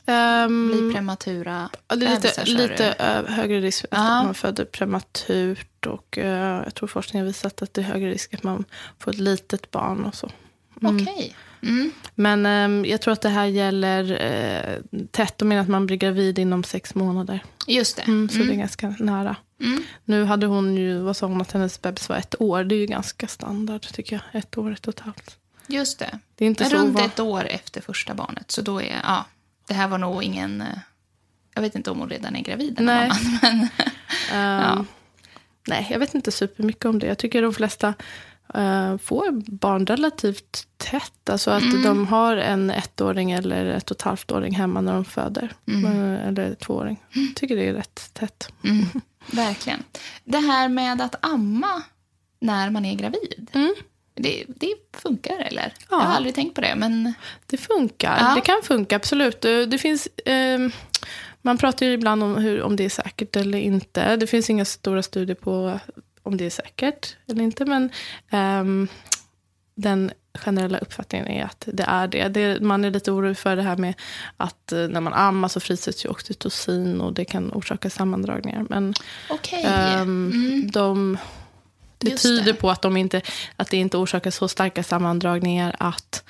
[0.07, 6.75] ehm, bli prematura lite, lite ö- högre risk att man föder prematurt och eh, jag
[6.75, 8.65] tror forskningen har visat att det är högre risk att man
[8.99, 10.31] får ett litet barn och så.
[10.83, 10.97] Mm.
[10.97, 11.35] Okej.
[11.67, 11.91] Mm.
[12.15, 15.97] Men ehm, jag tror att det här gäller eh, tätt och menar att man blir
[15.97, 17.45] gravid inom sex månader.
[17.67, 18.03] Just det.
[18.03, 18.47] Mm, så Mm.
[18.49, 19.37] det är ganska nära.
[19.63, 19.83] Mm.
[20.05, 22.65] Nu hade hon ju, vad sa hon, att hennes bebis var ett år.
[22.65, 24.41] Det är ju ganska standard tycker jag.
[24.43, 25.37] Ett år, ett och ett halvt.
[25.67, 26.19] Just det.
[26.35, 28.51] Det är inte Men så runt va- ett år efter första barnet.
[28.51, 29.25] Så då är, ja,
[29.69, 30.61] det här var nog ingen...
[30.61, 30.67] eh,
[31.55, 33.09] Jag vet inte om hon redan är gravid, här Nej.
[33.09, 33.61] mamman, men
[34.33, 34.85] Ehm, Ja.
[35.69, 37.07] Nej, jag vet inte supermycket om det.
[37.07, 37.95] Jag tycker de flesta
[38.57, 41.31] eh, får barn relativt tätt.
[41.31, 41.83] Alltså att Mm.
[41.83, 45.53] de har en ettåring eller ett och ett halvt åring hemma när de föder.
[45.69, 45.85] Mm.
[46.15, 47.03] Eh, Eller tvååring.
[47.13, 48.49] Jag tycker det är rätt tätt.
[48.65, 48.85] mm,
[49.33, 49.83] verkligen.
[50.25, 51.83] Det här med att amma
[52.41, 53.51] när man är gravid.
[53.53, 53.75] Mm.
[54.15, 55.73] Det, det funkar, eller?
[55.79, 55.87] Ja.
[55.91, 57.15] Jag har aldrig tänkt på det, men...
[57.47, 58.17] Det funkar.
[58.21, 58.35] Ja.
[58.35, 59.41] Det kan funka, absolut.
[59.41, 60.09] Det, det finns...
[60.25, 60.71] ehm,
[61.43, 64.17] man pratar ju ibland om, hur, om det är säkert eller inte.
[64.17, 65.81] Det finns inga stora studier på
[66.27, 67.65] om det är säkert eller inte.
[67.65, 67.91] Men
[68.31, 68.89] ehm,
[69.75, 72.29] den generella uppfattningen är att det är det.
[72.29, 72.61] det.
[72.63, 73.95] Man är lite orolig för det här med
[74.37, 78.67] att eh, när man ammar så frisätts ju oxytocin och det kan orsaka sammandragningar.
[78.71, 78.95] Men
[79.31, 79.65] Okej.
[79.67, 80.71] ehm, Mm.
[80.71, 81.19] de,
[81.99, 82.55] det Just tyder det.
[82.55, 83.23] på att, de inte,
[83.57, 86.25] att det inte orsakar så starka sammandragningar att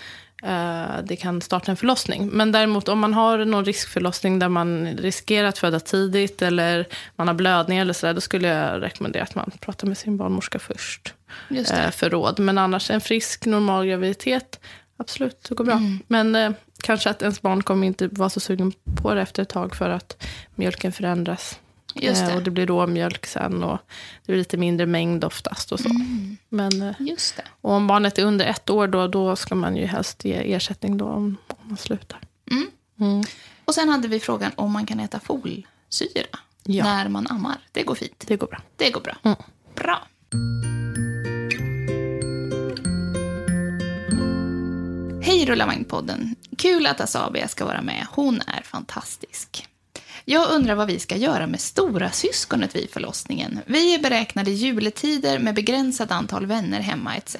[1.05, 2.29] det kan starta en förlossning.
[2.33, 7.29] Men däremot om man har någon riskförlossning där man riskerar att föda tidigt eller man
[7.29, 11.15] har blödning eller sådär, då skulle jag rekommendera att man pratar med sin barnmorska först
[11.51, 12.39] eh, för råd.
[12.39, 14.61] Men annars en frisk normal graviditet,
[14.97, 15.75] absolut, det går bra.
[15.75, 15.99] Mm.
[16.07, 18.73] Men eh, kanske att ens barn kommer inte vara så sugen
[19.03, 21.61] på det efter ett tag för att mjölken förändras.
[22.03, 22.35] Just Eh, det.
[22.37, 23.79] och det blir råmjölk sen och
[24.27, 25.89] det blir lite mindre mängd oftast och så.
[25.89, 26.37] Mm.
[26.49, 27.43] Men eh, Just det.
[27.61, 30.97] och om barnet är under ett år då, då ska man ju helst ge ersättning
[30.97, 32.19] då om, om man slutar.
[32.51, 32.67] Mm.
[33.01, 33.25] Mm.
[33.65, 36.85] Och sen hade vi frågan om man kan äta folsyra Ja.
[36.85, 37.57] när man ammar.
[37.73, 38.25] Det går fint.
[38.29, 38.59] Det går bra.
[38.77, 39.17] Det går bra.
[39.23, 39.37] Mm.
[39.75, 40.03] Bra.
[45.23, 46.35] Hej Rullavagnpodden.
[46.59, 48.07] Kul att Asabia ska vara med.
[48.11, 49.69] Hon är fantastisk.
[50.29, 53.61] Jag undrar vad vi ska göra med stora syskonet vid förlossningen.
[53.67, 57.37] Vi är beräknade juletider med begränsat antal vänner hemma etc.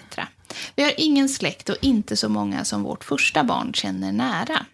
[0.77, 4.67] Vi har ingen släkt och inte så många som vårt första barn känner nära.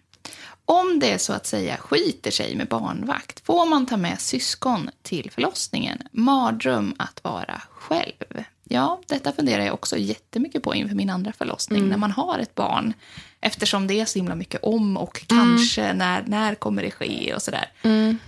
[0.65, 5.31] Om det så att säga skiter sig med barnvakt får man ta med syskon till
[5.31, 5.97] förlossningen.
[6.11, 8.43] Mardröm att vara själv.
[8.63, 12.55] Ja, detta funderar jag också jättemycket på inför min andra förlossning när man har ett
[12.55, 12.93] barn.
[13.45, 17.41] Eftersom det är så himla mycket om och kanske när, när kommer det ske och
[17.41, 17.65] sådär.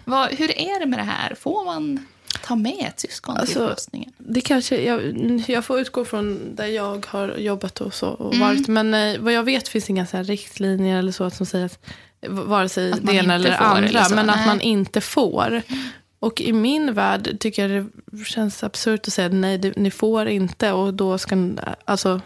[0.06, 1.36] Vad, hur är det med det här?
[1.36, 2.06] Får man
[2.44, 4.12] ta med ett syskon till Alltså, förlossningen?
[4.18, 5.02] Det kanske, jag,
[5.48, 8.68] jag får utgå från där jag har jobbat och så och varit.
[8.68, 11.80] Men eh, vad jag vet finns inga så här riktlinjer eller så som säger att
[12.30, 13.88] vare sig Att det ena eller det andra.
[13.90, 14.48] eller så, men att nej.
[14.48, 15.62] man inte får.
[16.20, 20.28] Och i min värld tycker jag det känns absurt att säga nej, det, ni får
[20.28, 20.72] inte.
[20.72, 21.50] Och då ska,
[21.86, 22.22] alltså,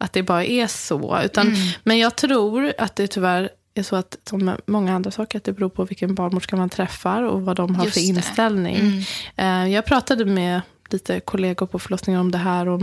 [0.00, 1.20] att det bara är så.
[1.24, 1.58] Utan, mm.
[1.82, 5.52] Men jag tror att det tyvärr är så att som många andra saker, att det
[5.52, 8.76] beror på vilken barnmorska man träffar och vad de har Just för inställning.
[9.36, 9.66] Mm.
[9.66, 12.82] Eh, jag pratade med lite kollegor på förlossningen om det här, om,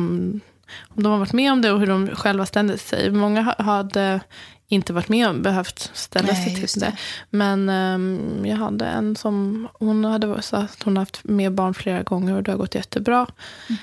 [0.88, 3.12] om de har varit med om det och hur de själva ställde sig.
[3.12, 4.20] Många hade
[4.68, 6.86] inte varit med och behövt ställa sig till det.
[6.86, 6.98] det.
[7.30, 12.36] Men um, jag hade en som hon hade sagt hon haft med barn flera gånger
[12.36, 13.28] och det har gått jättebra.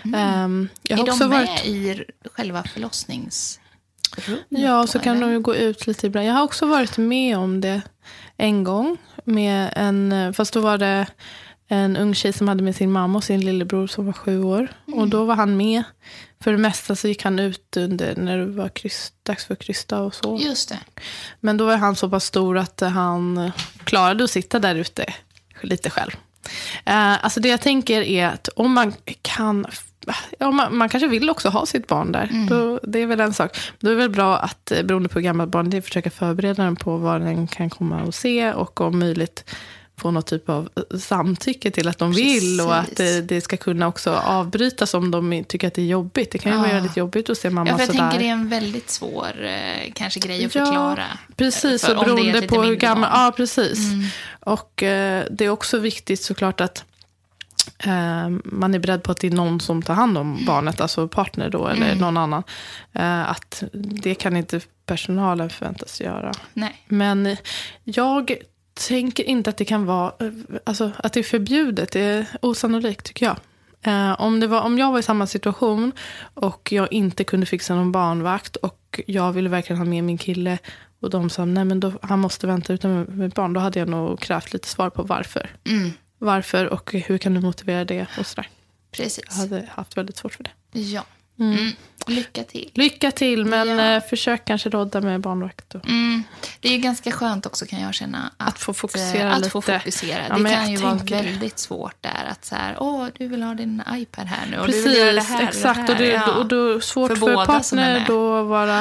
[0.04, 0.44] Mm.
[0.44, 1.66] Um, jag har är också de med varit...
[1.66, 3.60] i själva förlossnings...
[4.48, 6.26] Ja, så kan de ju gå ut lite ibland.
[6.26, 7.82] Jag har också varit med om det
[8.36, 8.96] en gång.
[9.24, 11.06] Med en, fast då var det
[11.68, 14.68] en ung tjej som hade med sin mamma och sin lillebror som var sju år.
[14.86, 14.98] Mm.
[14.98, 15.82] Och då var han med.
[16.40, 20.00] För det mesta så gick han ut under när det var kryss, dags för krysta
[20.00, 20.38] och så.
[20.42, 20.78] Just det.
[21.40, 23.52] Men då var han så pass stor att han
[23.84, 25.14] klarade att sitta där ute
[25.60, 26.10] lite själv.
[26.88, 28.92] Uh, alltså det jag tänker är att om man
[29.22, 29.66] kan
[30.38, 32.28] Ja, man, man, kanske vill också ha sitt barn där.
[32.32, 32.46] Mm.
[32.46, 33.56] Då, det är väl en sak.
[33.78, 36.10] Då är det väl bra att, eh, beroende på hur gammalt barn det är, försöka
[36.10, 38.52] förbereda den på vad den kan komma och se.
[38.52, 39.44] Och om möjligt
[39.96, 42.42] få något typ av eh, samtycke till att de Precis.
[42.42, 42.60] vill.
[42.60, 46.30] Och att det, det, ska kunna också avbrytas om de tycker att det är jobbigt.
[46.30, 46.62] Det kan ju ja.
[46.62, 48.00] vara väldigt jobbigt att se mamma ja, för jag sådär.
[48.00, 51.06] tänker det är en väldigt svår eh, kanske grej att ja, förklara.
[51.36, 53.10] Precis, för, och beroende på hur gammal...
[53.12, 53.78] Ja, precis.
[53.78, 54.06] Mm.
[54.40, 56.84] Och eh, det är också viktigt såklart att
[57.78, 60.44] eh, man är beredd på att det är någon som tar hand om mm.
[60.44, 61.98] barnet, alltså partner då, eller mm.
[61.98, 62.42] någon annan.
[62.92, 66.32] Eh, att det kan inte personalen förväntas göra.
[66.52, 66.84] Nej.
[66.86, 67.36] Men
[67.84, 68.36] jag
[68.74, 70.12] tänker inte att det kan vara,
[70.64, 71.92] alltså att det är förbjudet.
[71.92, 73.36] Det är osannolikt tycker jag.
[73.82, 75.92] Eh, om, det var, om jag var i samma situation
[76.34, 80.58] och jag inte kunde fixa någon barnvakt och jag ville verkligen ha med min kille
[81.00, 83.52] och de sa nej men då, han måste vänta utan med barn.
[83.52, 85.50] Då hade jag nog krävt lite svar på varför.
[85.64, 85.90] Mm.
[86.18, 88.48] Varför och hur kan du motivera det och sådär.
[88.90, 89.24] Precis.
[89.28, 90.80] Jag hade haft väldigt svårt för det.
[90.80, 91.04] Ja.
[91.38, 91.52] Mm.
[91.52, 91.72] Mm.
[92.06, 92.70] Lycka till.
[92.74, 93.96] Lycka till, men ja.
[93.96, 95.74] Eh, försök kanske råda med barnvakt.
[95.74, 96.22] Mm.
[96.60, 98.30] Det är ganska skönt också kan jag känna.
[98.36, 99.50] Att, att få fokusera att lite.
[99.50, 100.22] Få fokusera.
[100.28, 102.28] Ja, det kan ju vara väldigt svårt där.
[102.30, 104.58] Att så här, åh, du vill ha din iPad här nu.
[104.58, 105.86] Och Precis, du vill göra det här, exakt.
[105.86, 105.92] Det här.
[105.92, 106.32] Och, det, ja.
[106.32, 108.78] och då svårt för, för partner då att vara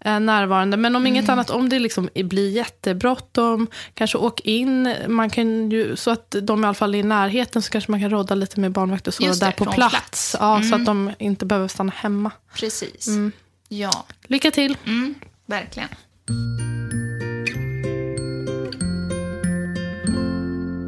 [0.00, 0.76] eh, närvarande.
[0.76, 1.12] Men om mm.
[1.12, 4.94] inget annat, om det liksom blir jättebråttom, kanske åk in.
[5.08, 8.00] Man kan ju, så att de i alla fall är i närheten så kanske man
[8.00, 9.90] kan råda lite med barnvakt och så Just där på plats.
[9.90, 10.36] plats.
[10.40, 10.84] Ja, Så att mm.
[10.84, 12.30] de inte behöver stanna hemma.
[12.54, 13.08] Precis.
[13.08, 13.32] Mm.
[13.68, 14.06] Ja.
[14.22, 14.76] Lycka till.
[14.86, 15.14] Mm,
[15.46, 15.88] verkligen.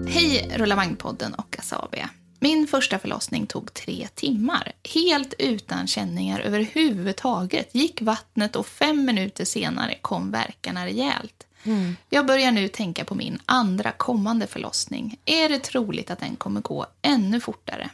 [0.08, 2.10] Hej Rulla Vagnpodden och Asabia.
[2.40, 4.72] Min första förlossning tog tre timmar.
[4.94, 11.46] Helt utan känningar överhuvudtaget gick vattnet och fem minuter senare kom verkarna rejält.
[11.64, 11.96] Mm.
[12.10, 15.18] Jag börjar nu tänka på min andra kommande förlossning.
[15.24, 17.90] Är det troligt att den kommer gå ännu fortare?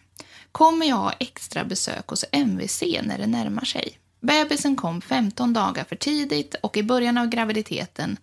[0.53, 3.99] Kommer jag ha extra besök hos MVC när det närmar sig?
[4.21, 8.17] Bebisen kom 15 dagar för tidigt och i början av graviditeten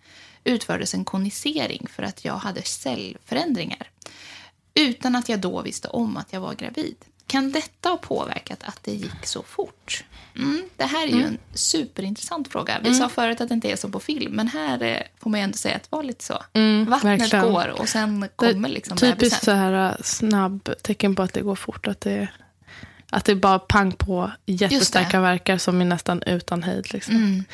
[0.44, 3.90] utfördes en konisering för att jag hade cellförändringar
[4.74, 6.96] utan att jag då visste om att jag var gravid.
[7.30, 10.04] Kan detta ha påverkat att det gick så fort?
[10.36, 11.26] Mm, det här är ju mm.
[11.26, 12.78] en superintressant fråga.
[12.82, 13.00] Vi mm.
[13.00, 15.44] sa förut att det inte är så på film, men här eh, får man ju
[15.44, 16.42] ändå säga att det var lite så.
[16.52, 17.52] Mm, Vattnet verkligen.
[17.52, 19.18] går och sen kommer liksom bebisen.
[19.18, 21.86] Typiskt så här eh, snabb tecken på att det går fort.
[21.86, 22.28] Att det,
[23.10, 26.92] att det bara pang på jättestarka verkar som är nästan utan hejd.
[26.92, 27.44] Liksom.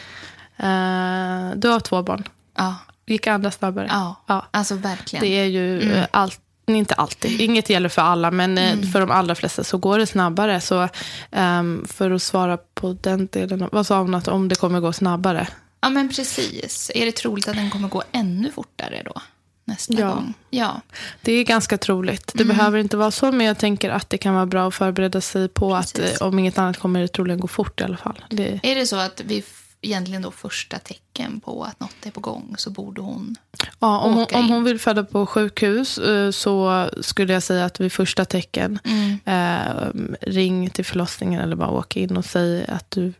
[0.61, 2.29] Uh, du har två barn.
[2.55, 2.77] Ja.
[3.07, 3.87] Gick andra snabbare?
[3.91, 4.47] Ja, ja.
[4.51, 5.25] alltså verkligen.
[5.25, 6.07] Det är ju mm.
[6.11, 6.41] allt
[6.75, 8.87] inte alltid, inget gäller för alla, men eh, mm.
[8.87, 10.61] för de allra flesta så går det snabbare.
[10.61, 10.89] Så
[11.31, 14.93] um, för att svara på den delen, vad sa hon att om det kommer gå
[14.93, 15.49] snabbare?
[15.81, 16.91] Ja men precis.
[16.95, 19.21] Är det troligt att den kommer gå ännu fortare då?
[19.65, 20.09] Nästa ja.
[20.15, 20.35] gång?
[20.51, 20.81] Ja.
[21.23, 22.33] Det är ganska troligt.
[22.35, 22.57] Det mm.
[22.57, 25.49] behöver inte vara så, men jag tänker att det kan vara bra att förbereda sig
[25.49, 26.15] på precis.
[26.15, 28.25] att eh, om inget annat kommer det troligen gå fort i alla fall.
[28.31, 28.61] Det...
[28.63, 29.45] Är det så att vi
[29.81, 30.79] egentligen då första
[31.17, 33.37] tecken på att något är på gång så borde hon
[33.79, 37.81] Ja, om hon, om hon vill föda på sjukhus eh, så skulle jag säga att
[37.81, 39.19] vid första tecken mm.
[39.25, 39.89] eh,
[40.21, 43.13] ring till förlossningen eller bara åka in och säg att du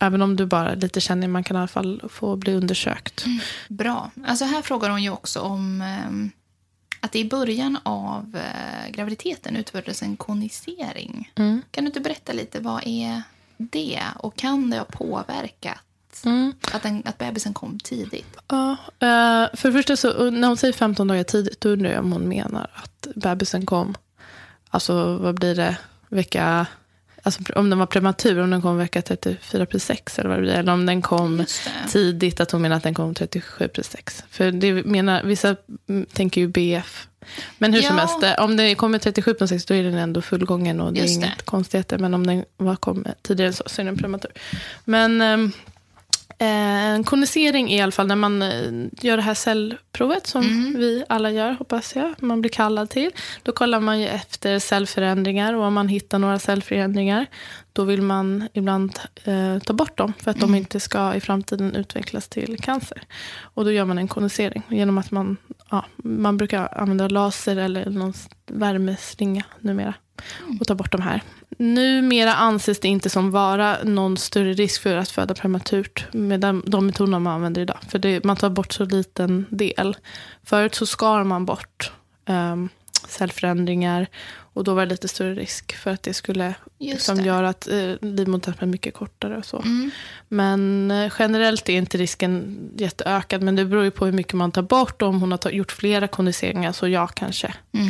[0.00, 3.24] Även om du bara lite känner, man kan i alla fall få bli undersökt.
[3.26, 3.40] Mm.
[3.68, 4.10] Bra.
[4.26, 6.28] Alltså här frågar hon ju också om eh,
[7.00, 11.32] att det i början av eh, graviditeten utfördes en konisering.
[11.34, 11.62] Mm.
[11.70, 13.22] Kan du inte berätta lite, vad är
[13.56, 14.02] det?
[14.18, 15.91] Och kan det ha påverkat
[16.24, 16.52] Mm.
[16.72, 18.36] Att, den, att bebisen kom tidigt.
[18.48, 22.04] Ja, uh, för det första så när hon säger 15 dagar tidigt, då undrar jag
[22.04, 23.94] om hon menar att bebisen kom,
[24.70, 25.76] alltså vad blir det,
[26.08, 26.66] vecka
[27.22, 30.42] alltså, om den var prematur, om den kom vecka 34 plus 6 eller vad det
[30.42, 30.52] blir.
[30.52, 31.44] Eller om den kom
[31.88, 34.24] tidigt, att hon menar att den kom 37 plus 6.
[34.30, 35.56] För det menar, vissa
[35.88, 37.08] mm, tänker ju BF.
[37.58, 38.00] Men hur som Ja.
[38.06, 41.00] helst, eh, om den kommer 37 plus 6 då är den ändå fullgången och det
[41.00, 41.26] är Just det.
[41.26, 41.98] inget konstigheter.
[41.98, 44.30] Men om den var, kom tidigare så, så är den prematur.
[44.84, 45.52] Men ehm,
[46.42, 50.42] eh, en konisering är i alla fall när man eh, gör det här cellprovet som
[50.42, 50.74] Mm.
[50.78, 52.14] vi alla gör, hoppas jag.
[52.22, 53.10] Man blir kallad till.
[53.42, 57.26] Då kollar man ju efter cellförändringar och om man hittar några cellförändringar
[57.72, 60.52] då vill man ibland eh, ta bort dem för att Mm.
[60.52, 63.02] de inte ska i framtiden utvecklas till cancer.
[63.40, 65.36] Och då gör man en konisering genom att man,
[65.70, 68.12] ja, man brukar använda laser eller någon
[68.46, 69.94] värmeslinga numera
[70.60, 71.22] och ta bort de här.
[71.62, 76.62] Numera anses det inte som vara någon större risk för att föda prematurt med de,
[76.66, 77.78] de metoderna man använder idag.
[77.88, 79.96] För det, man tar bort så liten del.
[80.44, 81.92] Förut så skar man bort
[82.26, 82.68] um,
[83.08, 84.06] cellförändringar
[84.54, 87.24] och då var det lite större risk för att det skulle liksom det.
[87.24, 89.58] göra att eh, livmodern blir mycket kortare och så.
[89.58, 89.90] Mm.
[90.28, 93.42] Men eh, generellt är inte risken jätteökad.
[93.42, 95.02] Men det beror ju på hur mycket man tar bort.
[95.02, 97.54] Om hon har ta- gjort flera kondenseringar så ja, kanske.
[97.72, 97.88] Mm.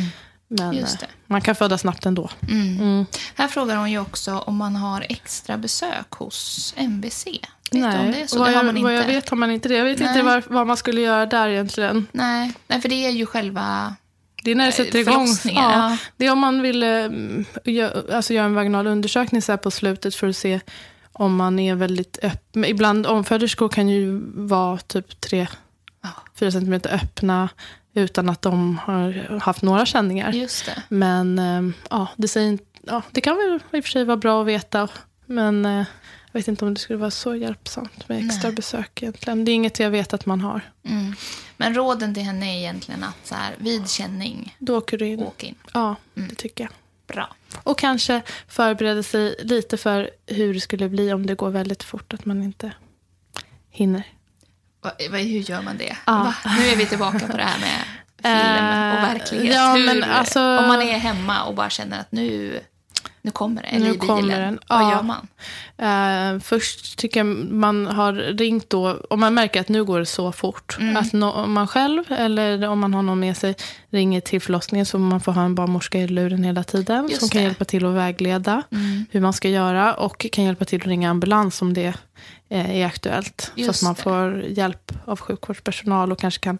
[0.57, 1.07] Men Just det.
[1.27, 2.29] man kan föda snabbt ändå.
[2.49, 2.79] Mm.
[2.81, 3.05] Mm.
[3.35, 7.25] Här frågar hon ju också om man har extra besök hos MVC.
[7.25, 7.41] Vet
[7.71, 8.27] du om Nej, det?
[8.27, 8.83] Så vad, det har jag, man inte.
[8.83, 9.75] vad jag vet har man inte det.
[9.75, 10.07] Jag vet Nej.
[10.07, 12.07] inte vad, vad man skulle göra där egentligen.
[12.11, 12.53] Nej.
[12.67, 13.95] Nej, för det är ju själva...
[14.43, 15.27] Det är när det Eh, sätter igång.
[15.43, 15.97] Ja, ja.
[16.17, 20.27] Det är om man vill eh, alltså göra en vaginal undersökning så på slutet för
[20.27, 20.59] att se
[21.13, 22.65] om man är väldigt öppen.
[22.65, 25.47] Ibland omföderskor kan ju vara typ 3-4
[26.39, 27.49] centimeter öppna
[27.93, 30.31] utan att de har haft några känningar.
[30.31, 30.83] Just det.
[30.89, 34.41] Men eh, ja, det, säger, ja, det kan väl i och för sig vara bra
[34.41, 34.87] att veta.
[35.25, 35.85] Men eh,
[36.31, 38.55] jag vet inte om det skulle vara så hjälpsamt med extra Nej.
[38.55, 39.45] besök egentligen.
[39.45, 40.61] Det är inget jag vet att man har.
[40.83, 41.15] Mm.
[41.57, 45.23] Men råden till henne är egentligen att så här, vid känning, Då åker du in.
[45.23, 45.55] åk in.
[45.73, 46.71] Ja, det tycker jag.
[47.07, 47.35] Bra.
[47.63, 52.13] Och kanske förbereda sig lite för hur det skulle bli om det går väldigt fort.
[52.13, 52.71] Att man inte
[53.69, 54.03] hinner.
[54.83, 55.97] Va, va, hur gör man det?
[56.05, 56.33] Ja.
[56.59, 57.83] Nu är vi tillbaka på det här med
[58.23, 59.55] film och Eh, verklighet.
[59.55, 62.59] ja, hur, alltså- Om man är hemma och bara känner att nu,
[63.25, 64.07] nu kommer det, eller Nu i bilen.
[64.15, 64.59] kommer den.
[64.69, 64.91] Vad Ja.
[64.91, 65.27] gör man?
[65.77, 70.05] Eh, först tycker jag man har ringt då, om man märker att nu går det
[70.05, 70.77] så fort.
[70.79, 70.97] Mm.
[70.97, 73.55] Att nå, om man själv eller om man har någon med sig
[73.89, 77.07] ringer till förlossningen så man får ha en barnmorska i luren hela tiden.
[77.07, 77.43] Just som kan det.
[77.47, 79.05] hjälpa till att vägleda Mm.
[79.11, 79.93] hur man ska göra.
[79.93, 81.93] Och kan hjälpa till att ringa ambulans om det
[82.49, 83.51] eh, är aktuellt.
[83.55, 86.59] så Just att man får hjälp av sjukvårdspersonal och kanske kan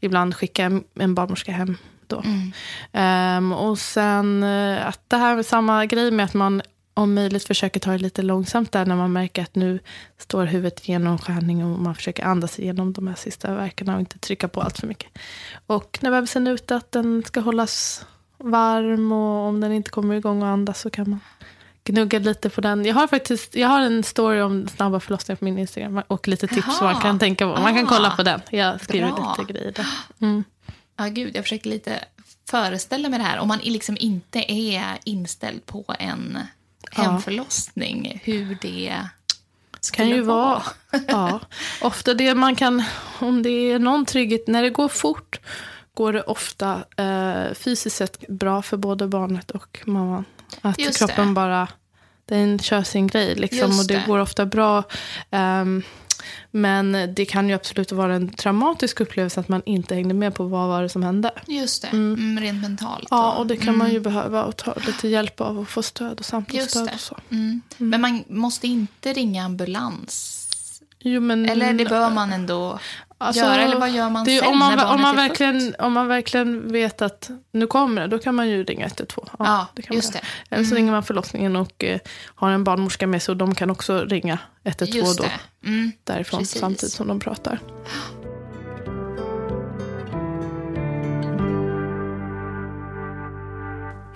[0.00, 1.76] ibland skicka en barnmorska hem.
[2.08, 2.20] Då.
[2.20, 2.52] Mm.
[2.92, 6.62] Ehm, och sen eh, att det här är samma grej med att man
[6.96, 9.78] om möjligt försöker ta det lite långsamt där när man märker att nu
[10.18, 14.18] står huvudet genom skärning och man försöker andas igenom de här sista verkarna och inte
[14.18, 15.10] trycka på allt för mycket.
[15.66, 18.06] Och när bebisen är ute att den ska hållas
[18.38, 21.20] varm och om den inte kommer igång och andas så kan man
[21.84, 22.84] gnugga lite på den.
[22.84, 26.46] Jag har faktiskt jag har en story om snabba förlossningar på min Instagram och lite
[26.46, 27.60] tips som man kan tänka på.
[27.60, 27.88] Man kan Ah.
[27.88, 28.40] kolla på den.
[28.50, 29.36] Jag skriver Bra.
[29.38, 29.86] lite grejer där.
[30.20, 30.44] Mm.
[30.96, 32.04] Ja, gud, jag försöker lite
[32.50, 33.38] föreställa mig det här.
[33.38, 36.38] Om man liksom inte är inställd på en
[36.90, 39.08] hemförlossning, hur det
[39.80, 40.62] skulle kan ju vara.
[41.08, 41.40] Ja,
[41.80, 42.82] ofta det man kan,
[43.18, 45.40] om det är någon trygghet, när det går fort
[45.94, 50.24] går det ofta eh, fysiskt sett bra för både barnet och mamman.
[50.60, 51.34] Att Just kroppen det.
[51.34, 51.68] bara,
[52.24, 54.04] den kör sin grej liksom Just och det, det.
[54.06, 54.82] går ofta bra.
[55.30, 55.82] Ehm,
[56.50, 60.44] men det kan ju absolut vara en traumatisk upplevelse att man inte hängde med på
[60.44, 61.30] vad var det som hände.
[61.46, 62.40] Just det, mm.
[62.40, 63.08] rent mentalt.
[63.10, 64.02] Ja, och det kan man ju Mm.
[64.02, 67.18] behöva och ta lite hjälp av och få stöd och samtalsstöd och så.
[67.30, 67.62] Mm.
[67.76, 70.40] Men man måste inte ringa ambulans.
[71.06, 72.78] Jo, men, Eller det bör man ändå
[73.18, 73.62] Alltså, göra.
[73.62, 76.72] Eller vad gör man det sen om man, när om, man verkligen, om man verkligen
[76.72, 79.26] vet att nu kommer det, då kan man ju ringa 112.
[79.32, 80.20] Ja, Ja, det kan just man.
[80.48, 80.54] det.
[80.54, 80.76] Eller så Mm.
[80.76, 81.98] ringer man förlossningen och eh,
[82.34, 85.24] har en barnmorska med sig och de kan också ringa 112 Just då.
[85.66, 85.92] Mm.
[86.04, 86.60] därifrån Precis.
[86.60, 87.58] samtidigt som de pratar.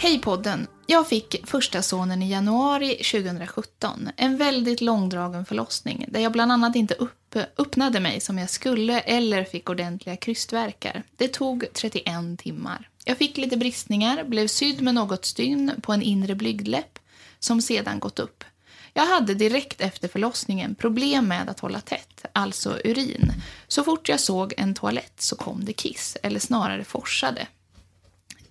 [0.01, 0.67] Hej podden!
[0.87, 4.11] Jag fick första sonen i januari 2017.
[4.17, 9.01] En väldigt långdragen förlossning där jag bland annat inte upp, öppnade mig som jag skulle
[9.01, 11.03] eller fick ordentliga krystvärkar.
[11.17, 12.89] Det tog 31 timmar.
[13.05, 16.99] Jag fick lite bristningar, blev sydd med något stygn på en inre blygdläpp
[17.39, 18.45] som sedan gått upp.
[18.93, 23.33] Jag hade direkt efter förlossningen problem med att hålla tätt, alltså urin.
[23.69, 27.47] Så fort jag såg en toalett så kom det kiss, eller snarare forsade.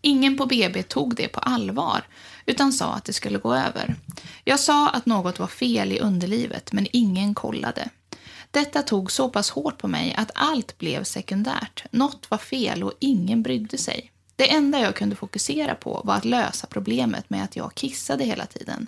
[0.07, 2.03] Ingen på BB tog det på allvar,
[2.45, 3.95] utan sa att det skulle gå över.
[4.43, 7.89] Jag sa att något var fel i underlivet, men ingen kollade.
[8.51, 11.85] Detta tog så pass hårt på mig att allt blev sekundärt.
[11.91, 14.11] Något var fel och ingen brydde sig.
[14.35, 18.45] Det enda jag kunde fokusera på var att lösa problemet med att jag kissade hela
[18.45, 18.87] tiden.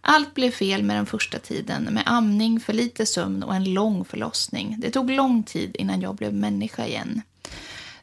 [0.00, 4.04] Allt blev fel med den första tiden med amning, för lite sömn och en lång
[4.04, 4.76] förlossning.
[4.78, 7.22] Det tog lång tid innan jag blev människa igen.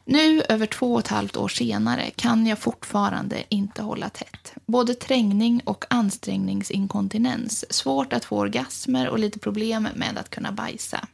[0.04, 4.54] Nu, över två och ett halvt år senare, kan jag fortfarande inte hålla tätt.
[4.66, 11.08] Både trängning och ansträngningsinkontinens, svårt att få orgasmer och lite problem med att kunna bajsa.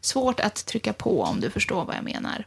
[0.00, 2.46] Svårt att trycka på om du förstår vad jag menar.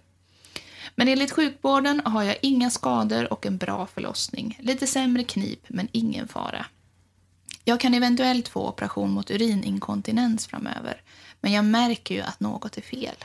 [0.96, 4.60] Men enligt sjukvården har jag inga skador och en bra förlossning.
[4.62, 6.66] Lite sämre knip, men ingen fara.
[7.64, 11.02] Jag kan eventuellt få operation mot urininkontinens framöver,
[11.42, 13.16] men jag märker ju att något är fel.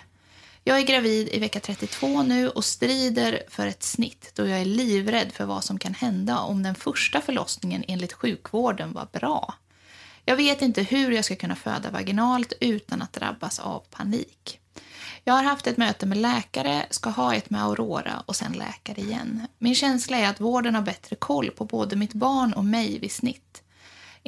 [0.69, 4.65] Jag är gravid i vecka 32 nu och strider för ett snitt då jag är
[4.65, 9.55] livrädd för vad som kan hända om den första förlossningen enligt sjukvården var bra.
[10.25, 14.61] Jag vet inte hur jag ska kunna föda vaginalt utan att drabbas av panik.
[15.25, 19.01] Jag har haft ett möte med läkare, ska ha ett med Aurora och sen läkare
[19.01, 19.47] igen.
[19.59, 23.13] Min känsla är att vården har bättre koll på både mitt barn och mig vid
[23.13, 23.63] snitt.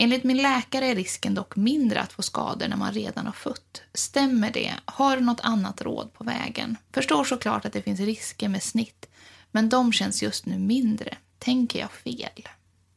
[0.03, 3.83] Enligt min läkare är risken dock mindre att få skador när man redan har fött.
[3.95, 4.75] Stämmer det?
[4.85, 6.77] Har du något annat råd på vägen?
[6.93, 9.07] Förstår såklart att det finns risker med snitt,
[9.51, 11.17] men de känns just nu mindre.
[11.39, 12.49] Tänker jag fel?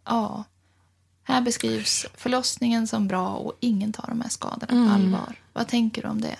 [0.05, 0.43] Ja.
[1.23, 4.91] Här beskrivs förlossningen som bra och ingen tar de här skadorna på Mm.
[4.91, 5.35] allvar.
[5.53, 6.37] Vad tänker du om det?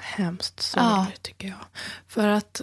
[0.00, 1.64] Hemskt sorgligt tycker jag.
[2.08, 2.60] För att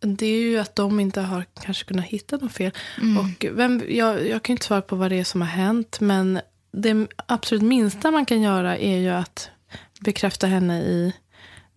[0.00, 2.72] det är ju att de inte har kanske kunnat hitta något fel.
[3.00, 3.18] Mm.
[3.18, 6.00] Och vem, jag, jag kan inte svara på vad det är som har hänt.
[6.00, 6.40] Men
[6.72, 9.50] det absolut minsta man kan göra är ju att
[10.00, 11.12] bekräfta henne i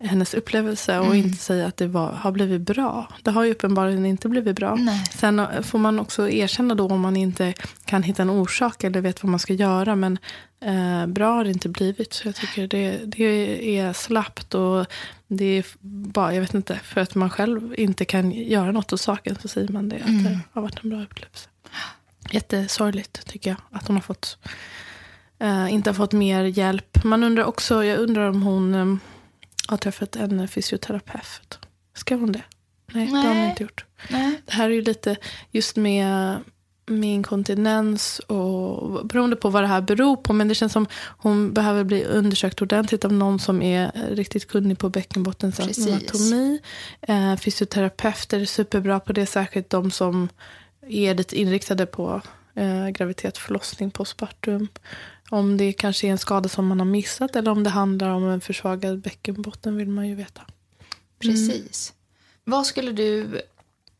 [0.04, 1.18] hennes upplevelse och Mm.
[1.18, 3.08] inte säga att det var, har blivit bra.
[3.22, 4.74] Det har ju uppenbarligen inte blivit bra.
[4.74, 5.04] Nej.
[5.14, 7.54] Sen får man också erkänna då om man inte
[7.84, 9.96] kan hitta en orsak eller vet vad man ska göra.
[9.96, 10.18] Men
[10.64, 12.12] eh, bra har det inte blivit.
[12.12, 14.86] Så jag tycker det, det är slappt och
[15.36, 19.00] det är bara, jag vet inte, för att man själv inte kan göra något åt
[19.00, 19.96] saken så säger man det.
[19.96, 20.24] Att Mm.
[20.24, 21.48] det har varit en bra upplevelse.
[22.30, 24.38] Jättesorgligt tycker jag att hon har fått
[25.38, 27.04] eh, inte har fått mer hjälp.
[27.04, 28.96] Man undrar också, jag undrar om hon eh,
[29.68, 31.58] har träffat en fysioterapeut.
[31.94, 32.42] Skrev hon det?
[32.92, 33.50] Nej, det har hon Nej.
[33.50, 33.84] inte gjort.
[34.10, 34.40] Nej.
[34.46, 35.16] Det här är ju lite
[35.50, 36.38] just med,
[36.86, 40.32] med inkontinens och beroende på vad det här beror på.
[40.32, 40.86] Men det känns som
[41.18, 45.86] hon behöver bli undersökt ordentligt av någon som är riktigt kunnig på bäckenbottens Precis.
[45.86, 46.60] anatomi.
[47.00, 50.28] Eh, fysioterapeuter är superbra på det, särskilt de som
[50.86, 52.20] är lite inriktade på
[52.54, 54.68] eh, graviditet, förlossning, postpartum.
[55.30, 58.28] Om det kanske är en skada som man har missat eller om det handlar om
[58.28, 60.42] en försvagad bäckenbotten vill man ju veta.
[61.18, 61.92] Precis.
[62.44, 63.40] Vad skulle du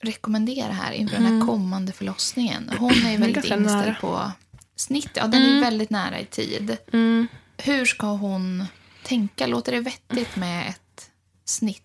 [0.02, 2.70] rekommendera här inför den här kommande förlossningen?
[2.78, 3.14] Hon är ju Mm.
[3.14, 3.94] är väldigt ganska inställd nära.
[4.00, 4.32] på
[4.76, 5.10] snitt.
[5.14, 6.76] Ja, den är väldigt nära i tid.
[6.92, 7.26] Mm.
[7.58, 8.64] Hur ska hon
[9.04, 9.46] tänka?
[9.46, 11.10] Låter det vettigt med ett
[11.44, 11.82] snitt?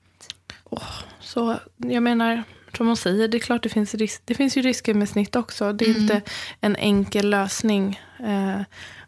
[1.22, 2.44] Så jag menar,
[2.78, 5.36] som hon säger, det är klart det finns, risk, det finns ju risker med snitt
[5.36, 5.74] också.
[5.74, 6.02] Det är Mm.
[6.02, 6.22] inte
[6.62, 8.00] en enkel lösning.
[8.20, 8.62] Eh,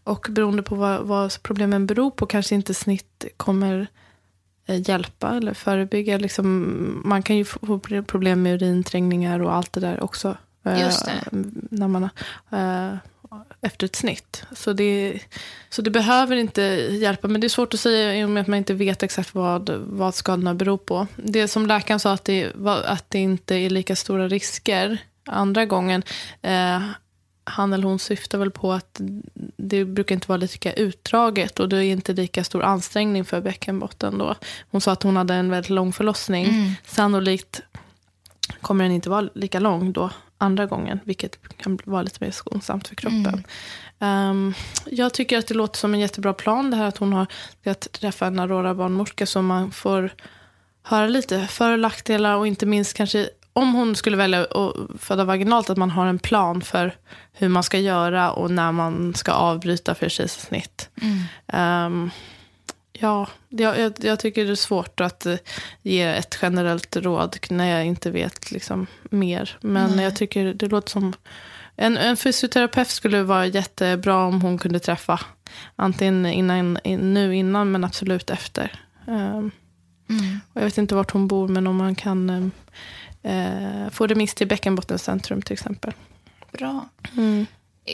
[0.04, 3.88] och beroende på vad, vad problemen beror på kanske inte snitt kommer
[4.76, 6.18] hjälpa eller förebygga.
[6.18, 10.38] Liksom, man kan ju få problem med urinträngningar och allt det där också.
[10.66, 11.12] eh, Just det.
[11.72, 12.04] När man,
[12.52, 12.98] eh,
[13.62, 14.44] efter ett snitt.
[14.52, 15.20] Så det,
[15.70, 16.62] så det behöver inte
[16.92, 17.28] hjälpa.
[17.28, 19.70] Men det är svårt att säga i och med att man inte vet exakt vad,
[19.70, 21.08] vad skadorna beror på.
[21.16, 22.52] Det som läkaren sa att det,
[22.86, 26.04] att det inte är lika stora risker andra gången.
[26.42, 26.82] Eh,
[27.50, 29.02] han eller hon syftar väl på att
[29.58, 34.18] det brukar inte vara lika utdraget och det är inte lika stor ansträngning för bäckenbotten
[34.18, 34.36] då.
[34.72, 36.46] Hon sa att hon hade en väldigt lång förlossning.
[36.46, 36.72] Mm.
[36.86, 37.62] Sannolikt
[38.62, 42.88] kommer den inte vara lika lång då andra gången, vilket kan vara lite mer skonsamt
[42.88, 43.44] för kroppen.
[44.00, 44.54] Ehm,
[44.86, 47.28] jag tycker att det låter som en jättebra plan det här att hon har
[47.66, 50.14] att träffa en Aurora barnmorska så man får
[50.84, 55.24] höra lite för och nackdelar och inte minst kanske om hon skulle välja att föda
[55.24, 56.96] vaginalt att man har en plan för
[57.34, 60.90] hur man ska göra och när man ska avbryta för kejsarsnitt.
[61.48, 62.12] Ehm,
[62.94, 65.36] ja, jag, jag, tycker det är svårt att eh,
[65.82, 69.58] ge ett generellt råd när jag inte vet liksom, mer.
[69.62, 71.14] Men jag tycker det låter som...
[71.76, 75.20] En, en fysioterapeut skulle vara jättebra om hon kunde träffa.
[75.76, 78.80] Antingen innan, in, nu innan, men absolut efter.
[79.08, 79.52] Ehm,
[80.54, 82.52] och jag vet inte vart hon bor, men om man kan ehm,
[83.24, 85.94] eh, få remiss till bäckenbottencentrum till exempel.
[86.52, 86.90] Bra.
[87.18, 87.46] Mm.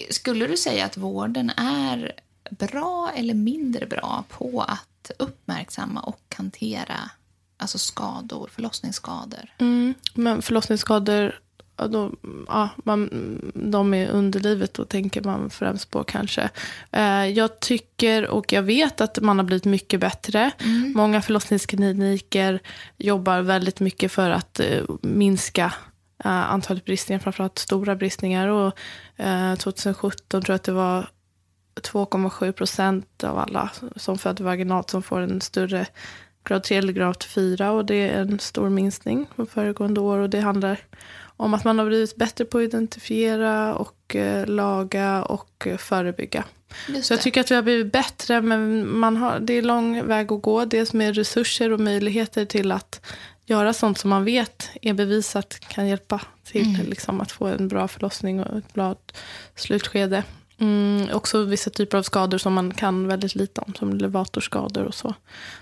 [0.10, 2.12] Skulle du säga att vården är
[2.50, 7.10] bra eller mindre bra på att uppmärksamma och hantera
[7.58, 9.54] alltså skador, förlossningsskador?
[9.58, 11.40] Mm, men förlossningsskador,
[11.78, 12.12] ja, då,
[12.48, 13.10] ja, man,
[13.54, 16.50] de är underlivet, då tänker man främst på kanske.
[16.92, 20.52] Eh, jag tycker och jag vet att man har blivit mycket bättre.
[20.96, 22.60] Många förlossningskliniker
[22.98, 25.74] jobbar väldigt mycket för att eh, minska
[26.24, 28.48] eh, antalet bristningar, framförallt stora bristningar.
[28.48, 28.74] Och,
[29.16, 31.10] eh, 2017 tror jag att det var
[31.82, 35.88] 2,7 procent av alla som föder vaginalt som får en större
[36.46, 40.30] grad 3 eller grad 4 och det är en stor minskning från föregående år och
[40.30, 40.80] det handlar
[41.38, 46.44] om att man har blivit bättre på att identifiera och eh, laga och eh, förebygga.
[46.88, 47.24] Just Så jag det.
[47.24, 50.66] tycker att vi har blivit bättre, men man har, det är lång väg att gå.
[50.66, 53.02] Dels med resurser och möjligheter till att
[53.46, 57.88] göra sånt som man vet är bevisat kan hjälpa till liksom, att få en bra
[57.88, 58.96] förlossning och ett bra
[59.56, 60.24] slutskede.
[60.58, 64.96] Mm, också vissa typer av skador som man kan väldigt lite om, som levatorskador och
[64.96, 65.14] så,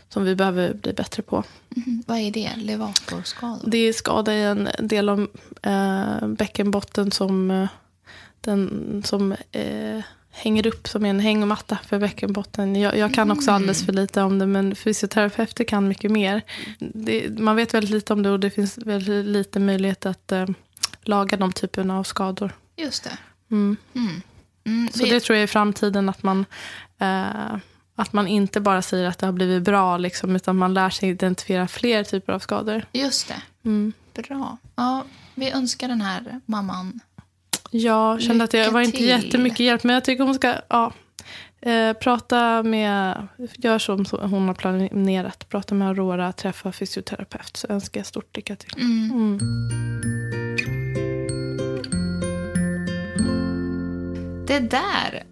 [0.10, 1.44] som vi behöver bli bättre på.
[1.70, 2.04] Mhm.
[2.08, 2.52] Vad är det?
[2.58, 3.70] Levatorskador?
[3.70, 5.28] Det är skada i en del av
[5.62, 7.68] eh, bäckenbotten som, eh,
[8.42, 12.76] den, som eh, hänger upp som en hängmatta för bäckenbotten.
[12.76, 16.42] Jag, jag kan också alldeles för lite om det, men fysioterapeuter kan mycket mer.
[16.80, 20.48] Det, man vet väldigt lite om det och det finns väldigt lite möjlighet att eh,
[21.02, 22.52] laga de typerna av skador.
[22.76, 23.18] Just det.
[23.52, 23.78] Mm.
[24.66, 24.80] Mm.
[24.80, 26.46] Mm, Så vi- det tror jag är framtiden, att man,
[27.00, 27.56] eh,
[27.96, 31.10] att man inte bara säger att det har blivit bra, liksom, utan man lär sig
[31.10, 32.86] identifiera fler typer av skador.
[32.92, 33.42] Just det.
[33.66, 33.94] Mm.
[34.14, 34.58] Bra.
[34.76, 35.04] Ja,
[35.36, 37.00] vi önskar den här mamman
[37.72, 39.08] Jag kände att Lycka var inte till.
[39.08, 40.94] jättemycket hjälp, men jag tycker hon ska ja,
[41.62, 48.00] eh, prata med, gör som hon har planerat, prata med Aurora, träffa fysioterapeut, så önskar
[48.00, 48.74] jag stort lycka till.
[48.82, 49.40] Mm.
[54.54, 55.24] Det där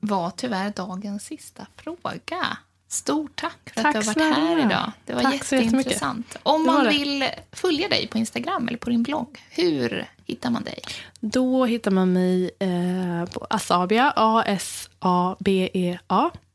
[0.00, 2.56] var tyvärr dagens sista fråga.
[2.88, 4.92] Stort tack för Tack att du har varit här idag.
[5.06, 6.36] Det var Tack jätteintressant.
[6.42, 10.80] Om man vill följa dig på Instagram eller på din blogg, hur hittar man dig?
[11.20, 15.50] Då hittar man mig eh, på Asabia, A-S-A-B-E-A,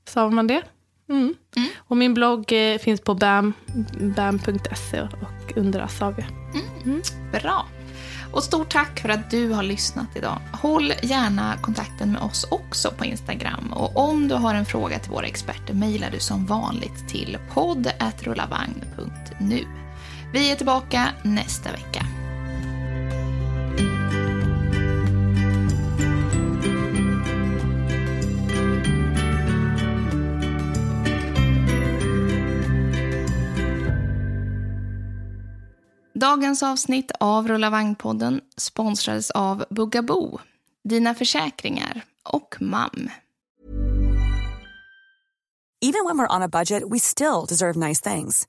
[0.10, 0.64] sa man det.
[1.10, 1.36] Mm.
[1.78, 3.54] Och min blogg eh, finns på bam,
[4.16, 6.28] bam.se och under Asabia.
[7.32, 7.68] Bra.
[8.32, 10.40] Och stort tack för att du har lyssnat idag.
[10.52, 13.74] Håll gärna kontakten med oss också på Instagram.
[13.74, 19.66] Och om du har en fråga till våra experter mejlar du som vanligt till podd.rullavagn.nu.
[20.34, 22.06] Vi är tillbaka nästa vecka.
[36.20, 40.40] Dagens avsnitt av Rulla vagn-podden sponsrades av Bugaboo,
[40.84, 43.10] Dina Försäkringar och MAM.
[45.82, 48.48] Even when we're on a budget, we still deserve nice things.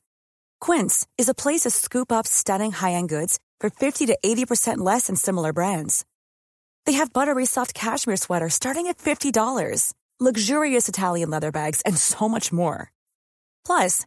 [0.66, 5.06] Quince is a place to scoop up stunning high-end goods for 50 to 80% less
[5.06, 6.04] than similar brands.
[6.86, 12.28] They have buttery soft cashmere sweaters starting at $50, luxurious Italian leather bags, and so
[12.28, 12.92] much more.
[13.66, 14.06] Plus,